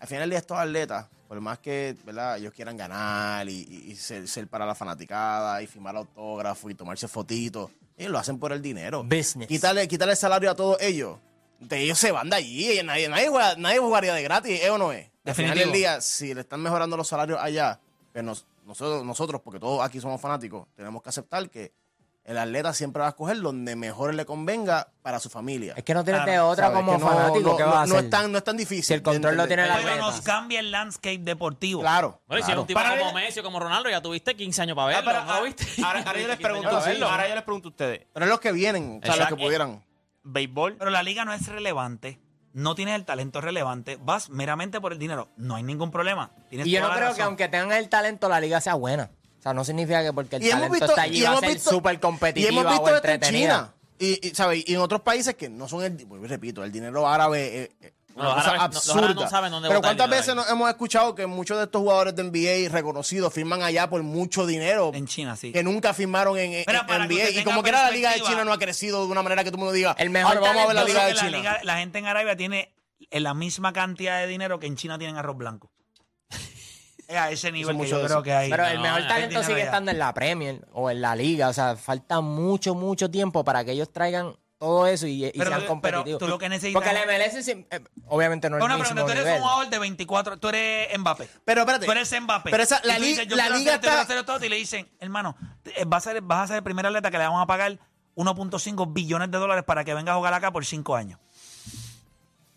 al 0.01 0.07
final 0.09 0.29
de 0.29 0.37
estos 0.37 0.59
atletas, 0.59 1.07
por 1.33 1.41
más 1.41 1.61
que 1.61 1.97
¿verdad? 2.05 2.37
ellos 2.37 2.53
quieran 2.53 2.77
ganar 2.77 3.49
y, 3.49 3.97
ser, 3.97 4.29
ser 4.29 4.49
para 4.49 4.67
la 4.67 4.75
fanaticada 4.75 5.63
y 5.63 5.67
firmar 5.67 5.97
autógrafos 5.97 6.71
y 6.71 6.75
tomarse 6.75 7.09
fotitos, 7.09 7.71
ellos 7.97 8.13
lo 8.13 8.19
hacen 8.19 8.39
por 8.39 8.53
el 8.53 8.61
dinero. 8.61 9.03
Business. 9.03 9.49
Quítale, 9.49 9.89
quítale 9.89 10.11
el 10.13 10.19
salario 10.19 10.51
a 10.51 10.55
todos 10.55 10.77
ellos. 10.83 11.17
De 11.59 11.81
ellos 11.81 11.99
se 11.99 12.13
van 12.13 12.29
de 12.29 12.37
allí. 12.37 12.79
y 12.79 12.83
Nadie, 12.83 13.09
nadie, 13.09 13.29
juega- 13.29 13.55
nadie 13.57 13.79
jugaría 13.79 14.13
de 14.13 14.23
gratis, 14.23 14.61
¿es 14.63 14.69
o 14.69 14.77
no 14.77 14.93
es? 14.93 15.09
Al 15.25 15.35
final 15.35 15.57
del 15.57 15.73
día, 15.73 16.03
si 16.03 16.35
le 16.35 16.43
están 16.43 16.61
mejorando 16.61 16.99
los 16.99 17.09
salarios 17.09 17.39
allá, 17.41 17.81
que 18.13 18.23
nos- 18.23 18.45
nosotros, 18.67 19.03
nosotros, 19.03 19.41
porque 19.43 19.59
todos 19.59 19.83
aquí 19.83 20.01
somos 20.03 20.21
fanáticos, 20.21 20.69
tenemos 20.77 21.03
que 21.03 21.09
aceptar 21.09 21.49
que 21.49 21.73
el 22.25 22.39
atleta 22.39 22.73
siempre 22.73 23.01
va 23.01 23.07
a 23.07 23.09
escoger 23.11 23.41
donde 23.41 23.75
mejor 23.75 24.15
le 24.15 24.25
convenga 24.25 24.89
para 25.03 25.19
su 25.19 25.29
familia. 25.29 25.75
Es 25.77 25.83
que 25.83 25.93
no 25.95 26.05
tienes 26.05 26.23
Claro, 26.23 26.33
de 26.33 26.39
otra 26.41 26.67
¿Sabes? 26.69 26.79
como 26.81 26.93
Que 26.93 26.99
no- 26.99 27.09
fanático. 27.11 27.51
no, 27.51 27.57
¿Qué 27.57 27.63
no- 27.65 27.69
vas 27.71 27.77
a 27.83 27.87
no 27.87 27.95
hacer? 27.95 28.05
es 28.05 28.11
tan, 28.11 28.33
no 28.33 28.39
es 28.39 28.45
tan 28.45 28.57
difícil. 28.57 28.85
Si 28.85 28.95
el 28.95 29.03
control 29.03 29.37
lo 29.37 29.47
tiene 29.49 29.63
el. 29.65 29.69
Pero 29.71 29.81
atleta. 29.81 30.01
nos 30.07 30.21
cambia 30.21 30.61
el 30.61 30.71
landscape 30.71 31.19
deportivo. 31.19 31.81
Claro. 31.81 32.23
Bueno, 32.29 32.47
si 32.47 32.53
un 32.53 32.67
tipo 32.67 32.79
Para 32.81 32.99
como 32.99 33.13
ver- 33.13 33.25
Messi 33.25 33.41
o 33.41 33.43
como 33.43 33.59
Ronaldo, 33.59 33.91
ya 33.91 34.01
tuviste 34.01 34.37
15 34.37 34.63
años 34.63 34.77
para 34.77 34.89
verlo, 34.89 35.03
Ah, 35.11 35.13
pero, 35.13 35.25
¿no 35.25 35.33
ah, 35.33 35.39
lo 35.41 35.45
viste? 35.45 35.67
ahora, 35.85 35.99
ahora 36.07 36.21
yo 36.21 36.29
les 36.29 36.37
15 36.39 36.43
pregunto, 36.53 36.81
verlo. 36.85 37.09
ahora 37.09 37.29
yo 37.29 37.35
les 37.35 37.45
pregunto 37.45 37.69
a 37.69 37.71
ustedes, 37.71 38.07
Pero 38.13 38.27
es 38.27 38.31
los 38.31 38.41
que 38.41 38.53
vienen, 38.53 39.01
o 39.03 39.07
sea, 39.07 39.17
los 39.17 39.29
que 39.29 39.37
pudieran. 39.37 39.85
béisbol, 40.23 40.77
Pero 40.79 40.91
la 40.91 41.03
liga 41.03 41.25
no 41.25 41.33
es 41.33 41.47
relevante. 41.49 42.21
No 42.55 42.75
tienes 42.75 42.95
el 42.97 43.07
talento 43.07 43.41
relevante. 43.41 43.99
Vas 44.01 44.29
meramente 44.29 44.79
por 44.79 44.93
el 44.93 44.99
dinero. 44.99 45.31
No 45.39 45.55
hay 45.57 45.63
ningún 45.63 45.91
problema. 45.91 46.33
Tienes 46.51 46.67
Y 46.67 46.71
yo 46.71 46.83
no 46.83 46.89
la 46.89 46.97
creo 46.97 47.15
que 47.15 47.23
aunque 47.23 47.49
tengan 47.49 47.73
el 47.79 47.89
talento, 47.89 48.29
la 48.29 48.41
liga 48.41 48.61
sea 48.61 48.75
buena. 48.75 49.11
O 49.43 49.45
sea, 49.45 49.53
no 49.55 49.65
significa 49.65 50.03
que 50.05 50.13
porque 50.13 50.37
el 50.37 50.45
Y 50.45 50.51
talento 50.51 50.73
visto, 50.73 50.87
está 50.87 51.03
allí 51.03 51.19
y 51.19 51.23
va 51.23 51.29
a 51.29 51.33
hemos 51.33 51.41
ser 51.41 51.51
visto, 51.55 51.71
súper 51.71 51.95
y 51.95 51.99
competitiva 51.99 52.49
hemos 52.49 52.65
visto 52.65 52.83
o 52.83 52.89
esto 52.95 53.09
en 53.09 53.15
entretenida. 53.15 53.55
China. 53.57 53.75
Y, 53.99 54.29
y, 54.29 54.31
¿sabes? 54.35 54.65
y 54.67 54.75
en 54.75 54.81
otros 54.81 55.01
países 55.01 55.35
que 55.35 55.49
no 55.49 55.69
son 55.69 55.83
el, 55.83 56.01
y 56.01 56.27
repito, 56.29 56.63
el 56.63 56.71
dinero 56.73 57.09
árabe 57.09 57.63
es 57.65 57.71
es 57.81 57.93
una 58.15 58.25
Los 58.27 58.35
cosa 58.35 58.51
árabes 58.51 58.59
no- 58.61 58.65
absurda. 59.03 59.29
saben 59.31 59.51
dónde 59.53 59.69
Pero 59.69 59.81
cuántas 59.81 60.09
veces 60.11 60.35
nos 60.35 60.49
hemos 60.51 60.69
escuchado 60.69 61.15
que 61.15 61.27
muchos 61.27 61.57
de 61.57 61.65
estos 61.65 61.81
jugadores 61.81 62.15
de 62.15 62.23
NBA 62.25 62.71
reconocidos 62.71 63.33
firman 63.33 63.63
allá 63.63 63.89
por 63.89 64.03
mucho 64.03 64.47
dinero 64.47 64.91
En 64.95 65.07
China, 65.07 65.35
sí. 65.35 65.51
que 65.51 65.63
nunca 65.63 65.93
firmaron 65.95 66.39
en, 66.39 66.53
en- 66.53 66.65
NBA. 66.67 67.31
Y 67.41 67.43
como 67.45 67.63
que 67.63 67.71
era 67.71 67.85
la 67.85 67.91
liga 67.91 68.13
de. 68.13 68.21
China 68.21 68.45
no 68.45 68.53
ha 68.53 68.59
crecido 68.59 69.05
de 69.07 69.11
una 69.11 69.23
manera 69.23 69.43
que 69.45 69.51
tú 69.51 69.59
me 69.59 69.73
digas, 69.73 69.97
El 69.99 70.11
mejor 70.11 70.37
"Ahora 70.37 70.49
vamos 70.51 70.63
a 70.63 70.67
ver 70.67 70.77
la 70.77 70.85
liga 70.85 71.07
de 71.07 71.15
China. 71.15 71.31
la, 71.31 71.37
liga- 71.39 71.61
la 71.65 71.77
gente 71.79 71.99
en 71.99 72.07
Arabia 72.07 72.37
tiene 72.37 72.73
la 73.11 73.35
misma 73.35 73.73
cantidad 73.73 74.21
de 74.21 74.27
dinero 74.27 74.59
que 74.61 74.67
en 74.67 74.77
China 74.77 74.99
tienen 74.99 75.17
arroz 75.17 75.37
blanco. 75.39 75.71
Es 77.09 77.17
a 77.17 77.31
ese 77.31 77.53
nivel 77.53 77.77
que 77.77 77.83
mucho 77.83 77.91
yo 77.91 77.97
creo 78.05 78.07
eso. 78.19 78.23
que 78.23 78.33
hay. 78.33 78.51
Pero 78.51 78.67
el 78.67 78.77
No, 78.77 78.83
mejor 78.83 79.07
talento 79.07 79.43
sigue 79.43 79.55
allá. 79.57 79.65
estando 79.65 79.91
en 79.91 79.99
la 79.99 80.15
Premier 80.15 80.67
o 80.73 80.91
en 80.91 81.03
la 81.03 81.15
liga. 81.15 81.49
O 81.49 81.53
sea, 81.53 81.77
falta 81.77 82.21
mucho, 82.21 82.75
mucho 82.75 83.11
tiempo 83.11 83.45
para 83.45 83.65
que 83.65 83.73
ellos 83.73 83.93
traigan 83.93 84.35
todo 84.59 84.87
eso 84.87 85.07
y, 85.09 85.25
y 85.27 85.33
Pero 85.33 85.51
sean 85.51 85.67
competitivos. 85.67 86.05
pero 86.07 86.19
tú 86.19 86.29
lo 86.29 86.39
que 86.39 86.49
necesitas- 86.49 86.73
Porque 86.75 86.91
el 86.91 87.05
MLS, 87.09 87.49
eh, 87.49 87.81
obviamente 88.07 88.49
no 88.49 88.59
es 88.59 88.63
Una 88.65 88.75
el 88.75 88.81
mismo 88.81 88.95
pregunta, 88.95 89.07
tú 89.07 89.19
eres 89.19 89.25
nivel. 89.25 89.41
un 89.43 89.49
jugador 89.49 89.71
de 89.71 89.79
24, 89.81 90.37
tú 90.39 90.49
eres 90.51 90.99
Mbappé. 90.99 91.29
Pero 91.45 91.61
espérate. 91.63 91.85
Tú 91.87 91.93
eres 91.93 92.21
Mbappé. 92.21 92.51
Pero 92.51 92.63
esa- 92.63 92.81
la 92.85 92.99
li- 92.99 93.09
dices, 93.09 93.27
yo 93.27 93.35
la 93.37 93.49
liga 93.51 93.75
hacer 93.75 93.91
está- 93.91 94.01
hacer 94.03 94.25
todo, 94.25 94.45
y 94.45 94.49
le 94.49 94.57
dicen, 94.57 94.89
hermano, 95.01 95.37
eh, 95.65 95.83
vas 95.85 96.07
a, 96.07 96.13
ser, 96.13 96.23
vas 96.23 96.45
a 96.45 96.47
ser 96.47 96.57
el 96.59 96.63
primer 96.63 96.87
atleta 96.87 97.11
que 97.11 97.19
le 97.19 97.25
vamos 97.25 97.43
a 97.43 97.47
pagar 97.47 97.77
1.5 98.15 98.87
billones 98.93 99.31
de 99.33 99.39
dólares 99.39 99.65
para 99.65 99.83
que 99.85 99.95
venga 99.95 100.13
a 100.13 100.15
jugar 100.17 100.33
acá 100.33 100.53
por 100.53 100.65
5 100.65 100.95
años. 100.95 101.19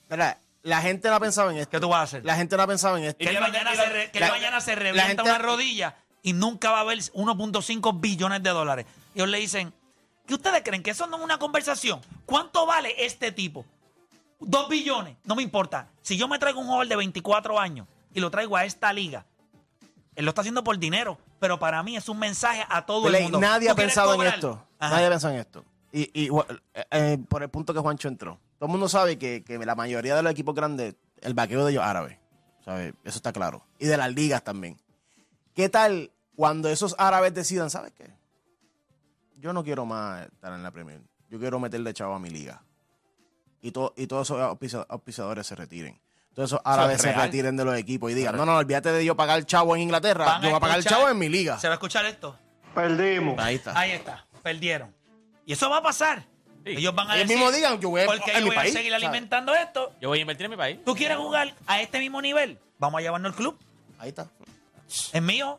Mira, 0.09 0.39
La 0.65 0.81
gente 0.81 1.07
no 1.09 1.15
ha 1.15 1.19
pensado 1.19 1.51
en 1.51 1.57
esto. 1.57 1.69
¿Qué 1.69 1.79
tú 1.79 1.89
vas 1.89 1.99
a 1.99 2.03
hacer? 2.03 2.25
La 2.25 2.35
gente 2.35 2.57
no 2.57 2.63
ha 2.63 2.67
pensado 2.67 2.97
en 2.97 3.03
esto. 3.03 3.19
Que 3.19 3.29
él 3.29 3.39
mañana, 3.39 3.75
se, 3.75 3.85
re- 3.85 4.09
que 4.11 4.17
él 4.17 4.29
mañana 4.31 4.59
se 4.59 4.71
la 4.75 4.81
revienta 4.81 5.05
gente- 5.07 5.21
una 5.21 5.37
rodilla 5.37 5.95
y 6.23 6.33
nunca 6.33 6.71
va 6.71 6.79
a 6.79 6.81
haber 6.81 6.97
1.5 6.97 7.99
billones 8.01 8.41
de 8.41 8.49
dólares. 8.49 8.85
Y 9.13 9.19
ellos 9.19 9.29
le 9.29 9.37
dicen, 9.37 9.71
¿qué 10.25 10.33
ustedes 10.33 10.63
creen? 10.63 10.81
¿Que 10.81 10.89
eso 10.89 11.05
no 11.05 11.17
es 11.17 11.23
una 11.23 11.37
conversación? 11.37 12.01
¿Cuánto 12.25 12.65
vale 12.65 12.95
este 13.05 13.31
tipo? 13.31 13.63
Dos 14.39 14.67
billones, 14.67 15.15
no 15.23 15.35
me 15.35 15.43
importa. 15.43 15.87
Si 16.01 16.17
yo 16.17 16.27
me 16.27 16.39
traigo 16.39 16.59
un 16.59 16.65
jugador 16.65 16.87
de 16.87 16.95
24 16.95 17.59
años 17.59 17.87
y 18.11 18.19
lo 18.19 18.31
traigo 18.31 18.57
a 18.57 18.65
esta 18.65 18.91
liga, 18.91 19.23
él 20.15 20.25
lo 20.25 20.29
está 20.29 20.41
haciendo 20.41 20.63
por 20.63 20.79
dinero, 20.79 21.19
pero 21.39 21.59
para 21.59 21.83
mí 21.83 21.95
es 21.95 22.09
un 22.09 22.17
mensaje 22.17 22.65
a 22.67 22.87
todo 22.87 23.03
Play, 23.07 23.17
el 23.17 23.23
mundo. 23.31 23.39
nadie 23.39 23.69
ha 23.69 23.73
¿Tú 23.73 23.75
quieres 23.75 23.93
pensado 23.93 24.15
en 24.21 24.33
esto. 24.33 24.65
Ajá. 24.79 24.95
Nadie 24.95 25.05
ha 25.05 25.09
pensado 25.11 25.33
en 25.35 25.39
esto. 25.41 25.63
Y, 25.91 26.25
eh, 26.25 26.29
eh, 26.91 27.17
por 27.29 27.43
el 27.43 27.49
punto 27.49 27.71
que 27.73 27.79
Juancho 27.79 28.07
entró. 28.07 28.39
Todo 28.57 28.67
el 28.67 28.71
mundo 28.71 28.87
sabe 28.89 29.17
que, 29.17 29.43
que 29.43 29.57
la 29.59 29.75
mayoría 29.75 30.15
de 30.15 30.23
los 30.23 30.31
equipos 30.31 30.55
grandes, 30.55 30.95
el 31.21 31.33
vaqueo 31.33 31.65
de 31.65 31.71
ellos 31.71 31.83
es 31.83 31.89
árabe. 31.89 32.19
¿sabe? 32.63 32.93
Eso 33.03 33.17
está 33.17 33.31
claro. 33.33 33.65
Y 33.79 33.85
de 33.85 33.97
las 33.97 34.13
ligas 34.13 34.43
también. 34.43 34.79
¿Qué 35.53 35.69
tal 35.69 36.11
cuando 36.35 36.69
esos 36.69 36.95
árabes 36.97 37.33
decidan, 37.33 37.69
¿sabes 37.69 37.91
qué? 37.93 38.09
Yo 39.37 39.53
no 39.53 39.63
quiero 39.63 39.85
más 39.85 40.25
estar 40.25 40.53
en 40.53 40.63
la 40.63 40.71
Premier. 40.71 41.01
Yo 41.29 41.39
quiero 41.39 41.59
meterle 41.59 41.93
chavo 41.93 42.13
a 42.15 42.19
mi 42.19 42.29
liga. 42.29 42.63
Y, 43.61 43.71
to- 43.71 43.93
y 43.97 44.07
todos 44.07 44.27
esos 44.27 44.39
auspicia- 44.41 44.85
auspiciadores 44.89 45.45
se 45.47 45.55
retiren. 45.55 45.99
Todos 46.33 46.49
esos 46.49 46.61
árabes 46.65 47.01
se 47.01 47.13
retiren 47.13 47.55
de 47.55 47.63
los 47.65 47.77
equipos 47.77 48.11
y 48.11 48.13
digan, 48.13 48.35
no, 48.35 48.45
no, 48.45 48.57
olvídate 48.57 48.91
de 48.91 49.05
yo 49.05 49.15
pagar 49.15 49.43
chavo 49.45 49.75
en 49.75 49.83
Inglaterra. 49.83 50.25
Van 50.25 50.41
yo 50.41 50.49
voy 50.49 50.57
a 50.57 50.59
pagar 50.59 50.77
el 50.79 50.83
chavo 50.85 51.07
en 51.09 51.17
mi 51.17 51.29
liga. 51.29 51.57
¿Se 51.59 51.67
va 51.67 51.73
a 51.73 51.75
escuchar 51.75 52.05
esto? 52.05 52.37
Perdimos. 52.73 53.39
Ahí 53.39 53.55
está. 53.55 53.77
Ahí 53.79 53.91
está, 53.91 54.25
perdieron. 54.43 54.93
Y 55.45 55.53
eso 55.53 55.69
va 55.69 55.77
a 55.77 55.81
pasar. 55.81 56.25
Ellos 56.65 56.95
van 56.95 57.09
a 57.11 57.15
Ellos 57.15 57.27
decir, 57.27 57.37
mismos 57.37 57.55
digan, 57.55 57.79
yo 57.79 57.89
voy 57.89 58.01
a- 58.01 58.05
porque 58.07 58.31
en 58.31 58.37
yo 58.39 58.43
mi 58.43 58.47
voy 58.49 58.55
país, 58.55 58.73
a 58.75 58.77
seguir 58.77 58.91
¿sabes? 58.91 59.03
alimentando 59.05 59.53
esto. 59.55 59.93
Yo 60.01 60.09
voy 60.09 60.17
a 60.17 60.21
invertir 60.21 60.45
en 60.45 60.51
mi 60.51 60.57
país. 60.57 60.79
¿Tú 60.83 60.95
quieres 60.95 61.17
jugar 61.17 61.53
a 61.67 61.81
este 61.81 61.99
mismo 61.99 62.21
nivel? 62.21 62.57
Vamos 62.79 62.99
a 62.99 63.01
llevarnos 63.01 63.29
el 63.31 63.35
club. 63.37 63.57
Ahí 63.99 64.09
está. 64.09 64.27
Es 65.13 65.21
mío. 65.21 65.57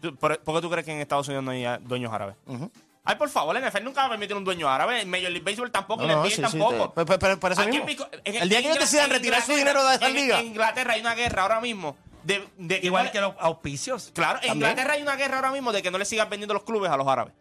¿Tú- 0.00 0.14
¿Por, 0.16 0.38
por 0.40 0.54
qué 0.56 0.60
tú 0.62 0.70
crees 0.70 0.84
que 0.84 0.92
en 0.92 1.00
Estados 1.00 1.26
Unidos 1.28 1.42
no 1.44 1.50
hay 1.52 1.64
ah, 1.64 1.78
dueños 1.82 2.12
árabes? 2.12 2.36
Ujú. 2.46 2.70
Ay, 3.08 3.14
por 3.16 3.28
favor, 3.30 3.56
el 3.56 3.62
NFL 3.64 3.84
nunca 3.84 4.00
va 4.02 4.06
a 4.08 4.10
permitir 4.10 4.36
un 4.36 4.44
dueño 4.44 4.68
árabe. 4.68 5.00
En 5.00 5.08
Major 5.08 5.30
League 5.30 5.44
Baseball 5.44 5.70
tampoco, 5.70 6.02
y 6.04 6.06
No, 6.08 6.12
en 6.12 6.18
no, 6.18 6.24
NBA 6.24 6.30
sí, 6.30 6.36
sí, 6.36 6.42
tampoco. 6.42 6.88
te- 6.90 7.04
pero- 7.06 7.18
pero- 7.18 7.40
pero 7.40 7.52
eso 7.54 7.62
Aquí 7.62 7.76
en 7.76 7.86
mismo. 7.86 8.04
Pico- 8.06 8.08
en- 8.24 8.36
El 8.42 8.48
día 8.48 8.58
en 8.58 8.64
que 8.64 8.68
ellos 8.70 8.76
Ingla- 8.76 8.80
decidan 8.80 9.04
en 9.06 9.10
retirar 9.12 9.42
su 9.42 9.52
Inglaterra- 9.52 9.80
dinero 9.80 9.88
de 9.88 9.94
esa 9.96 10.06
en- 10.08 10.14
liga. 10.14 10.40
En 10.40 10.46
Inglaterra 10.46 10.92
hay 10.94 11.00
una 11.00 11.14
guerra 11.14 11.42
ahora 11.42 11.60
mismo. 11.60 11.96
De, 12.24 12.48
de 12.58 12.80
que 12.80 12.86
Igual 12.86 13.04
no- 13.06 13.12
que 13.12 13.20
los 13.20 13.34
auspicios. 13.38 14.10
Claro, 14.12 14.40
en 14.42 14.48
También. 14.48 14.70
Inglaterra 14.70 14.94
hay 14.94 15.02
una 15.02 15.14
guerra 15.14 15.36
ahora 15.36 15.52
mismo 15.52 15.72
de 15.72 15.80
que 15.82 15.92
no 15.92 15.98
le 15.98 16.04
sigan 16.04 16.28
vendiendo 16.28 16.52
los 16.54 16.64
clubes 16.64 16.90
a 16.90 16.96
los 16.96 17.06
árabes. 17.06 17.32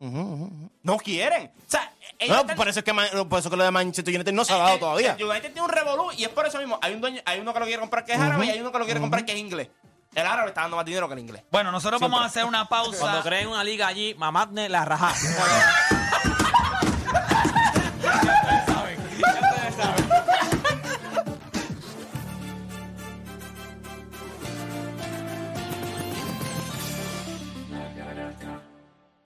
No 0.00 0.96
quieren. 0.98 1.50
O 1.56 1.70
sea, 1.70 1.92
No, 2.28 2.36
están- 2.40 2.56
por 2.56 2.68
eso 2.68 2.78
es 2.80 2.84
que, 2.84 2.94
por 3.28 3.38
eso 3.38 3.50
que 3.50 3.56
lo 3.56 3.64
de 3.64 3.70
Manchester 3.70 4.14
United 4.14 4.32
no 4.32 4.44
se 4.44 4.52
ha 4.52 4.56
dado 4.58 4.74
el- 4.74 4.80
todavía. 4.80 5.16
El 5.18 5.24
United 5.24 5.52
tiene 5.52 5.62
un 5.62 5.68
revolú 5.68 6.10
y 6.16 6.24
es 6.24 6.28
por 6.30 6.46
eso 6.46 6.58
mismo. 6.58 6.78
Hay 6.82 6.94
un 6.94 7.00
dueño, 7.00 7.20
hay 7.24 7.40
uno 7.40 7.52
que 7.52 7.58
lo 7.60 7.66
quiere 7.66 7.80
comprar 7.80 8.04
que 8.04 8.12
es 8.12 8.18
árabe 8.20 8.46
y 8.46 8.50
hay 8.50 8.60
uno 8.60 8.72
que 8.72 8.78
lo 8.78 8.84
quiere 8.84 9.00
comprar 9.00 9.24
que 9.24 9.32
es 9.32 9.38
inglés. 9.38 9.68
El 10.14 10.26
árabe 10.26 10.48
está 10.48 10.62
dando 10.62 10.76
más 10.78 10.86
dinero 10.86 11.08
que 11.08 11.12
el 11.14 11.20
inglés. 11.20 11.42
Bueno, 11.50 11.70
nosotros 11.70 12.00
vamos 12.00 12.22
a 12.22 12.24
hacer 12.24 12.44
una 12.46 12.66
pausa. 12.66 12.98
Cuando 13.00 13.22
creen 13.22 13.48
una 13.48 13.62
liga 13.62 13.86
allí, 13.86 14.14
mamadne 14.14 14.68
la 14.70 14.84
raja. 14.86 15.12